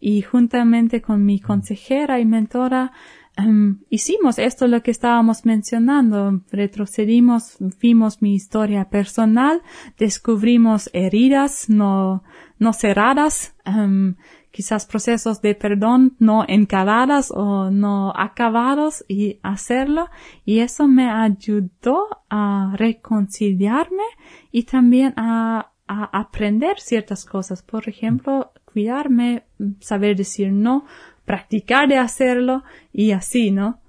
y 0.00 0.22
juntamente 0.22 1.02
con 1.02 1.24
mi 1.24 1.38
consejera 1.38 2.18
y 2.18 2.24
mentora, 2.24 2.92
em, 3.36 3.80
hicimos 3.90 4.38
esto 4.38 4.66
lo 4.68 4.82
que 4.82 4.90
estábamos 4.90 5.44
mencionando, 5.44 6.40
retrocedimos, 6.50 7.58
vimos 7.80 8.22
mi 8.22 8.34
historia 8.34 8.88
personal, 8.88 9.62
descubrimos 9.98 10.88
heridas 10.94 11.68
no, 11.68 12.24
no 12.58 12.72
cerradas, 12.72 13.54
um, 13.66 14.14
quizás 14.52 14.86
procesos 14.86 15.40
de 15.42 15.54
perdón 15.54 16.14
no 16.18 16.44
encaradas 16.46 17.32
o 17.34 17.70
no 17.70 18.12
acabados 18.14 19.04
y 19.08 19.40
hacerlo 19.42 20.08
y 20.44 20.60
eso 20.60 20.86
me 20.86 21.10
ayudó 21.10 22.06
a 22.30 22.74
reconciliarme 22.76 24.04
y 24.52 24.64
también 24.64 25.14
a, 25.16 25.72
a 25.88 26.04
aprender 26.20 26.78
ciertas 26.78 27.24
cosas. 27.24 27.62
Por 27.62 27.88
ejemplo, 27.88 28.52
cuidarme, 28.64 29.44
saber 29.80 30.16
decir 30.16 30.52
no, 30.52 30.84
practicar 31.24 31.88
de 31.88 31.98
hacerlo 31.98 32.62
y 32.92 33.12
así, 33.12 33.50
¿no? 33.50 33.80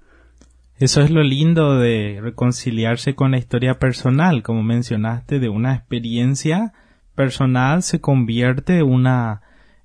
Eso 0.78 1.02
es 1.02 1.10
lo 1.10 1.22
lindo 1.22 1.78
de 1.78 2.18
reconciliarse 2.20 3.14
con 3.14 3.30
la 3.30 3.38
historia 3.38 3.78
personal, 3.78 4.42
como 4.42 4.62
mencionaste, 4.62 5.38
de 5.38 5.48
una 5.48 5.74
experiencia 5.74 6.72
personal 7.14 7.82
se 7.82 8.00
convierte 8.00 8.78
en 8.78 8.86
una 8.86 9.42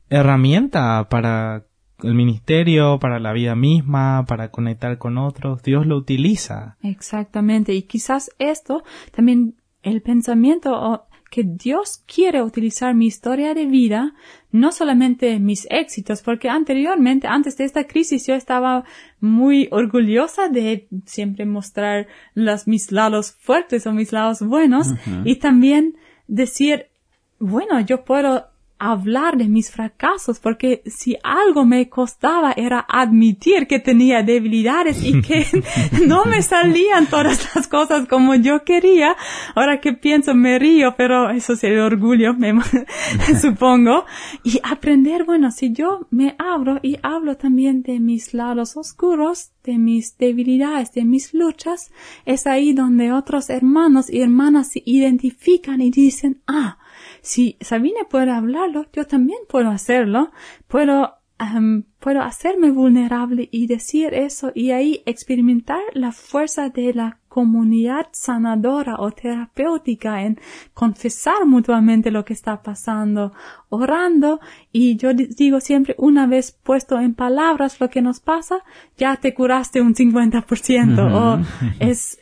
herramienta 0.10 1.08
para 1.10 1.66
el 2.04 2.14
ministerio, 2.14 3.00
para 3.00 3.20
la 3.20 3.34
vida 3.34 3.56
misma, 3.56 4.26
para 4.28 4.52
conectar 4.52 4.98
con 4.98 5.18
otros. 5.18 5.62
Dios 5.64 5.86
lo 5.86 5.98
utiliza. 5.98 6.78
Exactamente. 6.82 7.74
Y 7.74 7.84
quizás 7.84 8.32
esto 8.40 8.84
también 9.12 9.56
el 9.84 10.02
pensamiento 10.02 11.08
que 11.30 11.44
Dios 11.44 12.04
quiere 12.08 12.42
utilizar 12.42 12.96
mi 12.96 13.06
historia 13.06 13.54
de 13.54 13.66
vida, 13.68 14.14
no 14.52 14.72
solamente 14.72 15.40
mis 15.40 15.68
éxitos, 15.70 16.24
porque 16.24 16.50
anteriormente, 16.50 17.28
antes 17.28 17.56
de 17.58 17.66
esta 17.66 17.86
crisis, 17.86 18.26
yo 18.26 18.34
estaba 18.34 18.84
muy 19.20 19.68
orgullosa 19.72 20.50
de 20.50 20.88
siempre 21.06 21.46
mostrar 21.46 22.08
los, 22.34 22.68
mis 22.68 22.92
lados 22.92 23.32
fuertes 23.32 23.86
o 23.86 23.94
mis 23.94 24.12
lados 24.12 24.42
buenos 24.42 24.88
y 25.24 25.36
también 25.36 25.98
decir, 26.28 26.88
bueno, 27.40 27.80
yo 27.80 28.04
puedo 28.06 28.49
hablar 28.80 29.38
de 29.38 29.48
mis 29.50 29.70
fracasos, 29.70 30.40
porque 30.40 30.82
si 30.86 31.18
algo 31.24 31.66
me 31.66 31.90
costaba 31.90 32.54
era 32.54 32.86
admitir 32.88 33.68
que 33.68 33.80
tenía 33.80 34.24
debilidades 34.24 35.04
y 35.04 35.22
que 35.22 35.46
no 36.08 36.26
me 36.26 36.42
salían 36.42 37.08
todas 37.08 37.54
las 37.54 37.68
cosas 37.68 38.08
como 38.08 38.36
yo 38.36 38.64
quería. 38.64 39.16
Ahora 39.54 39.80
que 39.82 39.94
pienso 39.94 40.34
me 40.34 40.58
río, 40.58 40.96
pero 40.98 41.30
eso 41.30 41.54
es 41.54 41.64
el 41.64 41.80
orgullo, 41.80 42.34
me 42.34 42.54
supongo. 43.42 44.06
Y 44.44 44.60
aprender, 44.64 45.26
bueno, 45.26 45.52
si 45.52 45.72
yo 45.74 46.08
me 46.10 46.36
abro 46.40 46.80
y 46.82 46.98
hablo 47.04 47.38
también 47.38 47.84
de 47.84 48.00
mis 48.00 48.34
lados 48.34 48.78
oscuros, 48.78 49.52
de 49.64 49.78
mis 49.78 50.18
debilidades, 50.18 50.94
de 50.94 51.06
mis 51.06 51.34
luchas, 51.34 51.92
es 52.26 52.48
ahí 52.48 52.74
donde 52.74 53.12
otros 53.12 53.50
hermanos 53.50 54.10
y 54.10 54.22
hermanas 54.22 54.72
se 54.72 54.82
identifican 54.84 55.82
y 55.82 55.92
dicen, 55.92 56.42
ah, 56.48 56.79
si 57.30 57.58
Sabine 57.62 58.06
puede 58.10 58.32
hablarlo, 58.32 58.88
yo 58.92 59.06
también 59.06 59.38
puedo 59.48 59.70
hacerlo. 59.70 60.32
Puedo, 60.68 61.20
puedo 62.00 62.22
hacerme 62.24 62.72
vulnerable 62.72 63.48
y 63.52 63.68
decir 63.68 64.16
eso 64.16 64.52
y 64.56 64.72
ahí 64.72 65.04
experimentar 65.06 65.80
la 65.94 66.12
fuerza 66.12 66.70
de 66.70 66.92
la 66.92 67.19
comunidad 67.30 68.08
sanadora 68.12 68.96
o 69.00 69.12
terapéutica 69.12 70.24
en 70.24 70.40
confesar 70.74 71.46
mutuamente 71.46 72.12
lo 72.12 72.26
que 72.26 72.34
está 72.34 72.62
pasando, 72.62 73.32
orando. 73.70 74.42
Y 74.74 74.98
yo 74.98 75.14
digo 75.14 75.62
siempre 75.62 75.96
una 75.98 76.28
vez 76.28 76.52
puesto 76.52 77.00
en 77.00 77.14
palabras 77.14 77.80
lo 77.80 77.90
que 77.90 78.02
nos 78.02 78.20
pasa, 78.20 78.64
ya 78.98 79.16
te 79.16 79.34
curaste 79.34 79.82
un 79.82 79.94
50% 79.94 81.00
o 81.14 81.40
es 81.80 82.20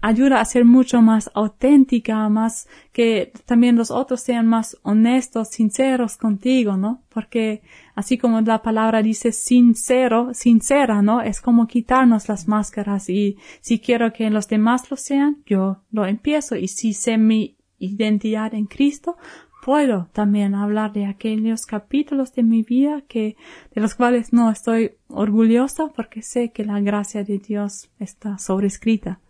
ayuda 0.00 0.40
a 0.40 0.44
ser 0.44 0.64
mucho 0.64 1.02
más 1.02 1.30
auténtica, 1.34 2.28
más 2.28 2.68
que 2.92 3.32
también 3.46 3.76
los 3.76 3.90
otros 3.90 4.20
sean 4.20 4.46
más 4.46 4.76
honestos, 4.82 5.48
sinceros 5.48 6.16
contigo, 6.16 6.76
¿no? 6.76 7.02
Porque 7.08 7.62
así 8.00 8.16
como 8.16 8.40
la 8.40 8.62
palabra 8.62 9.02
dice 9.02 9.30
sincero, 9.30 10.30
sincera, 10.32 11.02
¿no? 11.02 11.20
Es 11.20 11.40
como 11.40 11.66
quitarnos 11.66 12.28
las 12.28 12.48
máscaras 12.48 13.10
y 13.10 13.36
si 13.60 13.78
quiero 13.78 14.12
que 14.12 14.30
los 14.30 14.48
demás 14.48 14.90
lo 14.90 14.96
sean, 14.96 15.42
yo 15.44 15.82
lo 15.92 16.06
empiezo 16.06 16.56
y 16.56 16.68
si 16.68 16.94
sé 16.94 17.18
mi 17.18 17.58
identidad 17.78 18.54
en 18.54 18.64
Cristo, 18.64 19.16
puedo 19.62 20.08
también 20.14 20.54
hablar 20.54 20.94
de 20.94 21.04
aquellos 21.04 21.66
capítulos 21.66 22.32
de 22.32 22.42
mi 22.42 22.62
vida 22.62 23.02
que, 23.06 23.36
de 23.74 23.80
los 23.82 23.94
cuales 23.94 24.32
no 24.32 24.50
estoy 24.50 24.92
orgullosa 25.08 25.88
porque 25.94 26.22
sé 26.22 26.52
que 26.52 26.64
la 26.64 26.80
gracia 26.80 27.22
de 27.22 27.38
Dios 27.38 27.90
está 27.98 28.38
sobrescrita. 28.38 29.20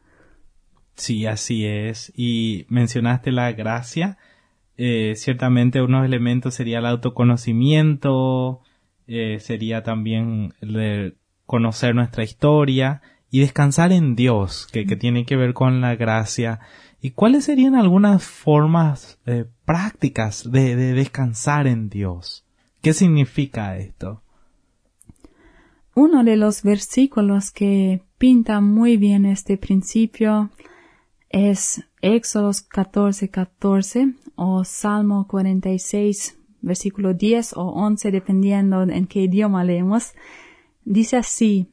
Sí, 0.94 1.26
así 1.26 1.66
es. 1.66 2.12
Y 2.14 2.66
mencionaste 2.68 3.32
la 3.32 3.50
gracia. 3.50 4.16
Eh, 4.82 5.14
ciertamente 5.14 5.82
unos 5.82 6.06
elementos 6.06 6.54
sería 6.54 6.78
el 6.78 6.86
autoconocimiento, 6.86 8.62
eh, 9.06 9.36
sería 9.38 9.82
también 9.82 10.54
el 10.62 11.18
conocer 11.44 11.94
nuestra 11.94 12.24
historia 12.24 13.02
y 13.30 13.40
descansar 13.40 13.92
en 13.92 14.16
Dios, 14.16 14.66
que, 14.72 14.86
que 14.86 14.96
tiene 14.96 15.26
que 15.26 15.36
ver 15.36 15.52
con 15.52 15.82
la 15.82 15.96
gracia. 15.96 16.60
¿Y 17.02 17.10
cuáles 17.10 17.44
serían 17.44 17.74
algunas 17.74 18.24
formas 18.24 19.20
eh, 19.26 19.44
prácticas 19.66 20.50
de, 20.50 20.74
de 20.76 20.94
descansar 20.94 21.66
en 21.66 21.90
Dios? 21.90 22.46
¿Qué 22.80 22.94
significa 22.94 23.76
esto? 23.76 24.22
Uno 25.94 26.24
de 26.24 26.38
los 26.38 26.62
versículos 26.62 27.50
que 27.50 28.00
pinta 28.16 28.62
muy 28.62 28.96
bien 28.96 29.26
este 29.26 29.58
principio 29.58 30.48
es 31.28 31.84
Éxodos 32.00 32.62
14, 32.62 33.28
14 33.28 34.14
o 34.42 34.64
Salmo 34.64 35.26
46, 35.28 36.38
versículo 36.62 37.12
10 37.12 37.58
o 37.58 37.62
11, 37.62 38.10
dependiendo 38.10 38.82
en 38.82 39.06
qué 39.06 39.24
idioma 39.24 39.64
leemos. 39.64 40.14
Dice 40.82 41.18
así, 41.18 41.70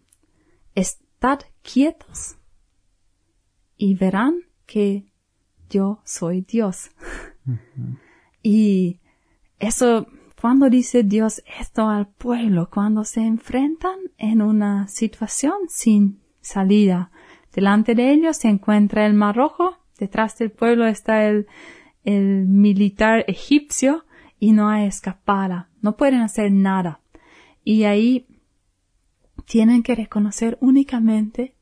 estad 0.76 1.40
quietos 1.62 2.36
y 3.78 3.96
verán 3.96 4.42
que 4.66 5.06
yo 5.70 6.02
soy 6.04 6.42
Dios. 6.42 6.92
Y 8.44 9.00
eso, 9.60 10.08
cuando 10.42 10.70
dice 10.70 11.04
Dios 11.04 11.42
esto 11.60 11.88
al 11.88 12.08
pueblo, 12.08 12.70
cuando 12.70 13.06
se 13.06 13.22
enfrentan 13.22 13.98
en 14.18 14.42
una 14.42 14.90
situación 14.90 15.54
sin 15.70 16.20
salida, 16.42 17.12
Delante 17.58 17.96
de 17.96 18.12
ellos 18.12 18.38
se 18.38 18.50
encuentra 18.50 19.08
el 19.08 19.16
Mar 19.16 19.36
Rojo, 19.36 19.80
detrás 19.98 20.38
del 20.38 20.52
pueblo 20.52 20.86
está 20.86 21.26
el, 21.26 21.48
el 22.08 22.46
militar 22.48 23.26
egipcio 23.28 24.06
y 24.40 24.54
no 24.54 24.70
hay 24.70 24.88
escapada, 24.88 25.68
no 25.82 25.98
pueden 25.98 26.22
hacer 26.22 26.54
nada. 26.54 27.02
Y 27.66 27.84
ahí 27.84 28.26
tienen 29.46 29.84
que 29.84 29.94
reconocer 29.94 30.58
únicamente, 30.62 31.54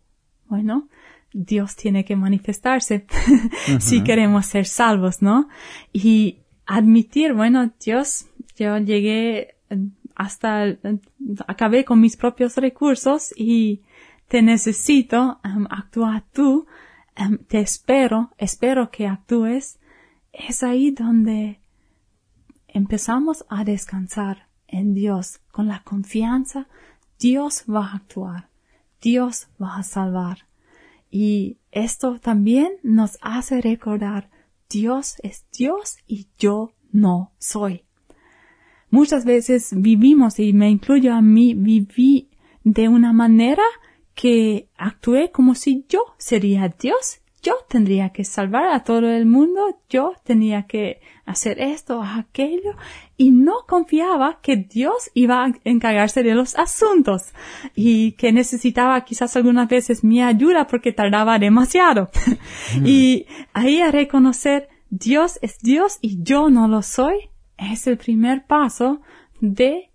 bueno, 0.47 0.88
Dios 1.34 1.75
tiene 1.75 2.05
que 2.05 2.15
manifestarse 2.15 3.08
si 3.79 4.03
queremos 4.03 4.45
ser 4.45 4.67
salvos, 4.67 5.23
¿no? 5.23 5.49
Y 5.91 6.38
admitir, 6.67 7.34
bueno, 7.34 7.73
Dios, 7.84 8.27
yo 8.55 8.77
llegué 8.77 9.55
hasta, 10.13 10.77
acabé 11.47 11.86
con 11.86 11.99
mis 11.99 12.17
propios 12.17 12.55
recursos 12.58 13.34
y 13.36 13.81
te 14.27 14.43
necesito, 14.43 15.39
um, 15.43 15.65
actúa 15.71 16.23
tú, 16.31 16.67
um, 17.19 17.38
te 17.47 17.62
espero, 17.62 18.31
espero 18.38 18.91
que 18.91 19.08
actúes, 19.08 19.79
es 20.38 20.63
ahí 20.63 20.91
donde 20.91 21.60
empezamos 22.67 23.45
a 23.50 23.63
descansar 23.63 24.48
en 24.67 24.93
Dios 24.93 25.39
con 25.52 25.67
la 25.67 25.82
confianza, 25.84 26.67
Dios 27.19 27.63
va 27.69 27.88
a 27.88 27.95
actuar, 27.95 28.50
Dios 29.02 29.48
va 29.62 29.78
a 29.78 29.84
salvar. 29.84 30.48
Y 31.10 31.58
esto 31.71 32.19
también 32.19 32.74
nos 32.84 33.17
hace 33.21 33.62
recordar, 33.62 34.30
Dios 34.69 35.15
es 35.24 35.45
Dios 35.58 35.98
y 36.08 36.28
yo 36.38 36.74
no 36.91 37.32
soy. 37.38 37.84
Muchas 38.89 39.26
veces 39.26 39.74
vivimos, 39.76 40.39
y 40.39 40.54
me 40.54 40.69
incluyo 40.69 41.13
a 41.13 41.21
mí, 41.21 41.54
viví 41.54 42.30
de 42.63 42.88
una 42.88 43.13
manera 43.13 43.63
que 44.13 44.69
actué 44.78 45.32
como 45.32 45.56
si 45.56 45.86
yo 45.89 46.00
sería 46.17 46.69
Dios. 46.69 47.19
Yo 47.45 47.53
tendría 47.69 48.10
que 48.10 48.23
salvar 48.23 48.73
a 48.73 48.84
todo 48.84 49.08
el 49.08 49.27
mundo, 49.27 49.77
yo 49.88 50.13
tenía 50.23 50.63
que 50.63 50.99
hacer 51.27 51.60
esto 51.60 52.01
aquello, 52.01 52.71
y 53.17 53.29
no 53.29 53.67
confiaba 53.67 54.39
que 54.41 54.55
Dios 54.58 55.12
iba 55.13 55.45
a 55.45 55.53
encargarse 55.63 56.23
de 56.23 56.34
los 56.34 56.58
asuntos 56.58 57.34
y 57.75 58.13
que 58.13 58.34
necesitaba 58.34 58.99
quizás 59.05 59.36
algunas 59.36 59.69
veces 59.69 60.03
mi 60.03 60.23
ayuda 60.23 60.65
porque 60.65 60.91
tardaba 60.91 61.38
demasiado. 61.38 62.10
y 62.84 63.27
ahí 63.53 63.79
a 63.79 63.91
reconocer 63.91 64.67
Dios 64.89 65.38
es 65.43 65.60
Dios 65.60 65.99
y 66.01 66.23
yo 66.23 66.49
no 66.49 66.67
lo 66.67 66.81
soy, 66.81 67.29
es 67.58 67.86
el 67.86 67.99
primer 67.99 68.47
paso 68.47 69.01
de 69.39 69.91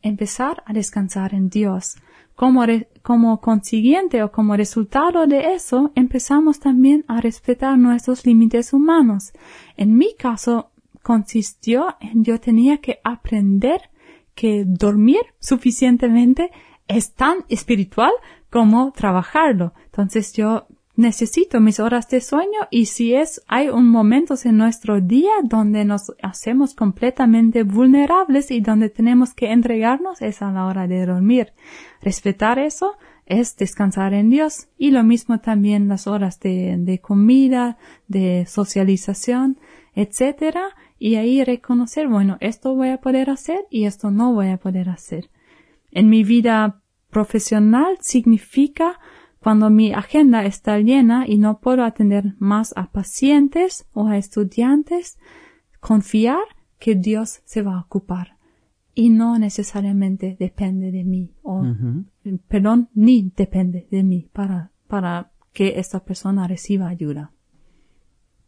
empezar 0.00 0.62
a 0.64 0.72
descansar 0.72 1.34
en 1.34 1.50
Dios. 1.50 1.96
Como, 2.34 2.64
como 3.06 3.40
consiguiente 3.40 4.24
o 4.24 4.32
como 4.32 4.56
resultado 4.56 5.28
de 5.28 5.54
eso, 5.54 5.92
empezamos 5.94 6.58
también 6.58 7.04
a 7.06 7.20
respetar 7.20 7.78
nuestros 7.78 8.26
límites 8.26 8.72
humanos. 8.72 9.32
En 9.76 9.96
mi 9.96 10.16
caso, 10.16 10.72
consistió 11.04 11.94
en 12.00 12.24
yo 12.24 12.40
tenía 12.40 12.78
que 12.78 12.98
aprender 13.04 13.90
que 14.34 14.64
dormir 14.66 15.20
suficientemente 15.38 16.50
es 16.88 17.14
tan 17.14 17.44
espiritual 17.48 18.10
como 18.50 18.90
trabajarlo. 18.90 19.72
Entonces 19.84 20.32
yo 20.32 20.66
necesito 20.96 21.60
mis 21.60 21.78
horas 21.78 22.08
de 22.08 22.20
sueño 22.20 22.68
y 22.70 22.86
si 22.86 23.14
es, 23.14 23.42
hay 23.46 23.68
un 23.68 23.88
momentos 23.88 24.46
en 24.46 24.56
nuestro 24.56 25.00
día 25.00 25.32
donde 25.44 25.84
nos 25.84 26.12
hacemos 26.22 26.74
completamente 26.74 27.62
vulnerables 27.62 28.50
y 28.50 28.60
donde 28.60 28.88
tenemos 28.88 29.34
que 29.34 29.52
entregarnos 29.52 30.22
es 30.22 30.42
a 30.42 30.50
la 30.50 30.64
hora 30.64 30.88
de 30.88 31.06
dormir. 31.06 31.52
Respetar 32.00 32.58
eso 32.58 32.94
es 33.26 33.56
descansar 33.56 34.14
en 34.14 34.30
Dios 34.30 34.68
y 34.78 34.90
lo 34.90 35.02
mismo 35.04 35.40
también 35.40 35.88
las 35.88 36.06
horas 36.06 36.40
de, 36.40 36.76
de 36.78 36.98
comida, 37.00 37.76
de 38.08 38.46
socialización, 38.46 39.58
etcétera, 39.94 40.74
y 40.98 41.16
ahí 41.16 41.44
reconocer, 41.44 42.08
bueno, 42.08 42.38
esto 42.40 42.74
voy 42.74 42.88
a 42.88 43.00
poder 43.00 43.28
hacer 43.28 43.66
y 43.70 43.84
esto 43.84 44.10
no 44.10 44.32
voy 44.32 44.48
a 44.48 44.56
poder 44.56 44.88
hacer. 44.88 45.28
En 45.90 46.08
mi 46.08 46.24
vida 46.24 46.80
profesional 47.10 47.98
significa 48.00 48.98
cuando 49.46 49.70
mi 49.70 49.92
agenda 49.92 50.44
está 50.44 50.80
llena 50.80 51.24
y 51.24 51.38
no 51.38 51.60
puedo 51.60 51.84
atender 51.84 52.34
más 52.40 52.72
a 52.76 52.90
pacientes 52.90 53.86
o 53.92 54.08
a 54.08 54.16
estudiantes, 54.16 55.20
confiar 55.78 56.42
que 56.80 56.96
Dios 56.96 57.42
se 57.44 57.62
va 57.62 57.76
a 57.76 57.82
ocupar 57.82 58.38
y 58.92 59.10
no 59.10 59.38
necesariamente 59.38 60.36
depende 60.40 60.90
de 60.90 61.04
mí 61.04 61.30
o, 61.44 61.62
perdón, 62.48 62.88
ni 62.92 63.32
depende 63.36 63.86
de 63.88 64.02
mí 64.02 64.28
para, 64.32 64.72
para 64.88 65.30
que 65.52 65.78
esta 65.78 66.00
persona 66.04 66.48
reciba 66.48 66.88
ayuda. 66.88 67.30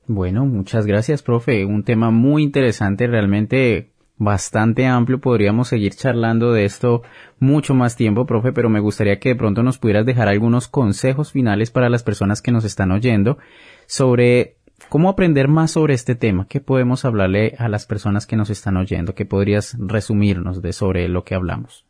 Bueno, 0.08 0.46
muchas 0.46 0.84
gracias, 0.84 1.22
profe. 1.22 1.64
Un 1.64 1.84
tema 1.84 2.10
muy 2.10 2.42
interesante, 2.42 3.06
realmente 3.06 3.92
bastante 4.18 4.86
amplio. 4.86 5.20
Podríamos 5.20 5.68
seguir 5.68 5.94
charlando 5.94 6.52
de 6.52 6.64
esto 6.64 7.02
mucho 7.38 7.74
más 7.74 7.96
tiempo, 7.96 8.26
profe, 8.26 8.52
pero 8.52 8.68
me 8.68 8.80
gustaría 8.80 9.18
que 9.18 9.30
de 9.30 9.36
pronto 9.36 9.62
nos 9.62 9.78
pudieras 9.78 10.04
dejar 10.04 10.28
algunos 10.28 10.68
consejos 10.68 11.32
finales 11.32 11.70
para 11.70 11.88
las 11.88 12.02
personas 12.02 12.42
que 12.42 12.52
nos 12.52 12.64
están 12.64 12.90
oyendo 12.92 13.38
sobre 13.86 14.56
cómo 14.88 15.08
aprender 15.08 15.48
más 15.48 15.70
sobre 15.70 15.94
este 15.94 16.14
tema. 16.14 16.46
¿Qué 16.48 16.60
podemos 16.60 17.04
hablarle 17.04 17.54
a 17.58 17.68
las 17.68 17.86
personas 17.86 18.26
que 18.26 18.36
nos 18.36 18.50
están 18.50 18.76
oyendo? 18.76 19.14
¿Qué 19.14 19.24
podrías 19.24 19.76
resumirnos 19.78 20.62
de 20.62 20.72
sobre 20.72 21.08
lo 21.08 21.24
que 21.24 21.34
hablamos? 21.34 21.86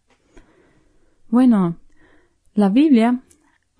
Bueno, 1.30 1.76
la 2.54 2.68
Biblia 2.68 3.22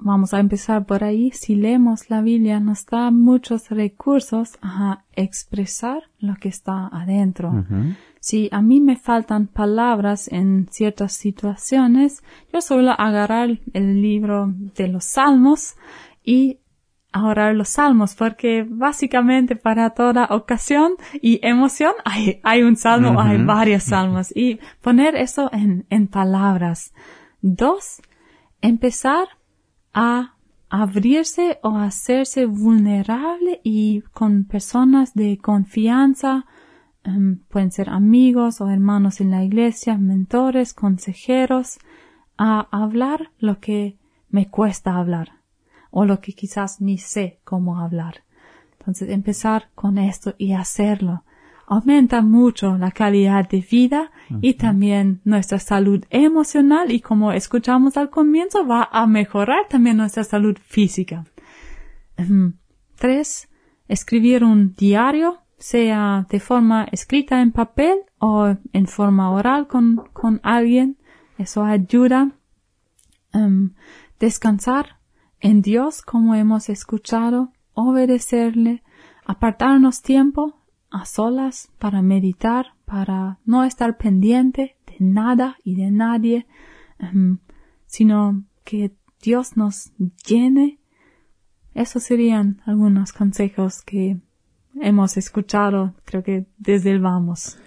Vamos 0.01 0.33
a 0.33 0.39
empezar 0.39 0.87
por 0.87 1.03
ahí. 1.03 1.33
Si 1.33 1.57
leemos 1.57 2.09
la 2.09 2.23
Biblia, 2.23 2.61
nos 2.61 2.87
da 2.87 3.11
muchos 3.11 3.69
recursos 3.69 4.57
a 4.63 5.05
expresar 5.13 6.05
lo 6.21 6.37
que 6.37 6.49
está 6.49 6.87
adentro. 6.87 7.65
Si 8.21 8.49
a 8.53 8.63
mí 8.63 8.81
me 8.81 8.97
faltan 8.97 9.47
palabras 9.47 10.29
en 10.29 10.69
ciertas 10.71 11.13
situaciones, 11.13 12.23
yo 12.53 12.61
suelo 12.61 12.93
agarrar 12.99 13.59
el 13.73 14.03
libro 14.03 14.53
de 14.75 14.89
los 14.89 15.05
salmos 15.05 15.77
y 16.25 16.59
ahorrar 17.13 17.55
los 17.55 17.71
salmos, 17.71 18.15
porque 18.15 18.67
básicamente 18.69 19.57
para 19.57 19.91
toda 19.91 20.27
ocasión 20.31 20.95
y 21.23 21.41
emoción 21.47 21.93
hay, 22.05 22.41
hay 22.43 22.63
un 22.63 22.77
salmo, 22.77 23.21
hay 23.21 23.43
varios 23.43 23.85
salmos 23.85 24.35
y 24.37 24.59
poner 24.83 25.17
eso 25.17 25.51
en, 25.53 25.87
en 25.89 26.07
palabras. 26.07 26.93
Dos, 27.41 28.03
empezar 28.61 29.29
a 29.95 30.35
abrirse 30.69 31.59
o 31.63 31.77
hacerse 31.77 32.45
vulnerable 32.45 33.61
y 33.65 34.03
con 34.13 34.45
personas 34.45 35.15
de 35.15 35.39
confianza, 35.39 36.45
em, 37.05 37.41
pueden 37.49 37.73
ser 37.73 37.91
amigos 37.91 38.61
o 38.61 38.69
hermanos 38.69 39.21
en 39.21 39.31
la 39.31 39.45
iglesia, 39.45 39.99
mentores, 39.99 40.75
consejeros, 40.75 41.79
a 42.37 42.69
hablar 42.71 43.31
lo 43.39 43.59
que 43.61 43.99
me 44.29 44.49
cuesta 44.49 44.97
hablar 44.97 45.33
o 45.91 46.05
lo 46.05 46.21
que 46.21 46.33
quizás 46.33 46.81
ni 46.81 46.99
sé 46.99 47.41
cómo 47.45 47.81
hablar. 47.81 48.25
Entonces 48.79 49.11
empezar 49.11 49.71
con 49.75 49.99
esto 49.99 50.35
y 50.39 50.53
hacerlo 50.53 51.25
aumenta 51.69 52.23
mucho 52.23 52.79
la 52.79 52.91
calidad 52.91 53.47
de 53.49 53.61
vida 53.61 54.11
y 54.41 54.55
también 54.55 55.21
nuestra 55.25 55.59
salud 55.59 56.03
emocional 56.09 56.91
y 56.91 57.01
como 57.01 57.33
escuchamos 57.33 57.99
al 57.99 58.09
comienzo 58.09 58.67
va 58.67 58.89
a 58.91 59.07
mejorar 59.07 59.69
también 59.69 59.99
nuestra 59.99 60.25
salud 60.25 60.57
física. 60.65 61.27
Tres, 62.97 63.49
escribir 63.87 64.45
un 64.45 64.75
diario, 64.75 65.41
sea 65.59 66.27
de 66.31 66.41
forma 66.41 66.87
escrita 66.93 67.41
en 67.41 67.53
papel 67.53 67.99
o 68.19 68.57
en 68.73 68.87
forma 68.87 69.31
oral 69.31 69.67
con, 69.67 70.05
con 70.13 70.41
alguien. 70.43 70.97
Eso 71.37 71.65
ayuda. 71.65 72.33
descansar 74.19 74.99
en 75.41 75.63
Dios 75.63 76.03
como 76.03 76.35
hemos 76.35 76.69
escuchado, 76.69 77.53
obedecerle, 77.75 78.83
apartarnos 79.25 80.03
tiempo 80.03 80.59
a 80.91 81.05
solas 81.05 81.71
para 81.79 82.03
meditar, 82.03 82.75
para 82.85 83.39
no 83.45 83.63
estar 83.63 83.99
pendiente 83.99 84.77
de 84.87 84.97
nada 84.99 85.57
y 85.63 85.77
de 85.77 85.91
nadie, 85.91 86.47
em, 86.99 87.39
sino 87.87 88.45
que 88.65 88.97
Dios 89.23 89.57
nos 89.57 89.93
llene. 90.27 90.81
Esos 91.75 92.03
serían 92.03 92.63
algunos 92.67 93.13
consejos 93.13 93.83
que 93.83 94.19
hemos 94.81 95.17
escuchado, 95.17 95.95
creo 96.05 96.23
que 96.23 96.47
desde 96.59 96.91
el 96.91 97.01
vamos. 97.01 97.59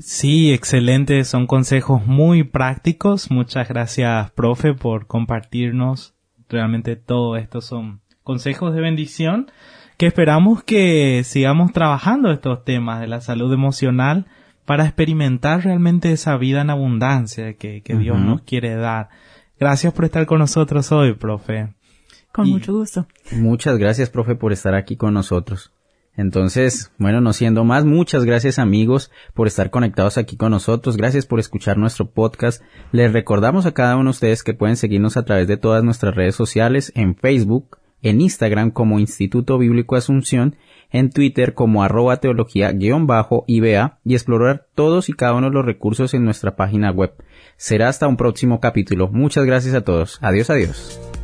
Sí, 0.00 0.52
excelente. 0.52 1.24
Son 1.24 1.46
consejos 1.46 2.06
muy 2.06 2.44
prácticos. 2.44 3.30
Muchas 3.30 3.68
gracias, 3.68 4.30
profe, 4.30 4.72
por 4.72 5.06
compartirnos. 5.06 6.14
Realmente 6.48 6.96
todo 6.96 7.36
esto 7.36 7.60
son 7.60 8.00
consejos 8.22 8.74
de 8.74 8.80
bendición 8.80 9.50
que 9.96 10.06
esperamos 10.06 10.62
que 10.62 11.22
sigamos 11.24 11.72
trabajando 11.72 12.30
estos 12.30 12.64
temas 12.64 13.00
de 13.00 13.06
la 13.06 13.20
salud 13.20 13.52
emocional 13.52 14.26
para 14.64 14.84
experimentar 14.84 15.64
realmente 15.64 16.12
esa 16.12 16.36
vida 16.36 16.60
en 16.60 16.70
abundancia 16.70 17.54
que, 17.54 17.82
Dios 17.84 18.18
nos 18.18 18.42
quiere 18.42 18.74
dar. 18.74 19.08
Gracias 19.58 19.92
por 19.94 20.04
estar 20.04 20.26
con 20.26 20.40
nosotros 20.40 20.92
hoy, 20.92 21.14
profe. 21.14 21.74
Con 22.32 22.50
mucho 22.50 22.74
gusto. 22.74 23.06
Muchas 23.32 23.78
gracias, 23.78 24.10
profe, 24.10 24.34
por 24.34 24.52
estar 24.52 24.74
aquí 24.74 24.96
con 24.96 25.14
nosotros. 25.14 25.72
Entonces, 26.16 26.92
bueno, 26.98 27.20
no 27.20 27.32
siendo 27.32 27.64
más, 27.64 27.84
muchas 27.84 28.24
gracias 28.24 28.58
amigos 28.58 29.10
por 29.34 29.46
estar 29.46 29.70
conectados 29.70 30.16
aquí 30.16 30.36
con 30.36 30.50
nosotros, 30.50 30.96
gracias 30.96 31.26
por 31.26 31.40
escuchar 31.40 31.76
nuestro 31.76 32.10
podcast. 32.10 32.62
Les 32.90 33.12
recordamos 33.12 33.66
a 33.66 33.72
cada 33.72 33.96
uno 33.96 34.04
de 34.04 34.10
ustedes 34.10 34.42
que 34.42 34.54
pueden 34.54 34.76
seguirnos 34.76 35.16
a 35.16 35.24
través 35.24 35.46
de 35.46 35.58
todas 35.58 35.84
nuestras 35.84 36.14
redes 36.14 36.34
sociales 36.34 36.90
en 36.94 37.16
Facebook, 37.16 37.78
en 38.02 38.20
Instagram 38.20 38.70
como 38.70 38.98
Instituto 38.98 39.58
Bíblico 39.58 39.96
Asunción, 39.96 40.56
en 40.90 41.10
Twitter 41.10 41.52
como 41.54 41.82
arroba 41.82 42.18
teología-iba 42.18 43.98
y 44.04 44.14
explorar 44.14 44.66
todos 44.74 45.08
y 45.08 45.12
cada 45.12 45.34
uno 45.34 45.48
de 45.48 45.54
los 45.54 45.66
recursos 45.66 46.14
en 46.14 46.24
nuestra 46.24 46.56
página 46.56 46.90
web. 46.90 47.12
Será 47.56 47.88
hasta 47.88 48.06
un 48.06 48.16
próximo 48.16 48.60
capítulo. 48.60 49.08
Muchas 49.08 49.44
gracias 49.44 49.74
a 49.74 49.82
todos. 49.82 50.18
Adiós, 50.22 50.48
adiós. 50.50 51.15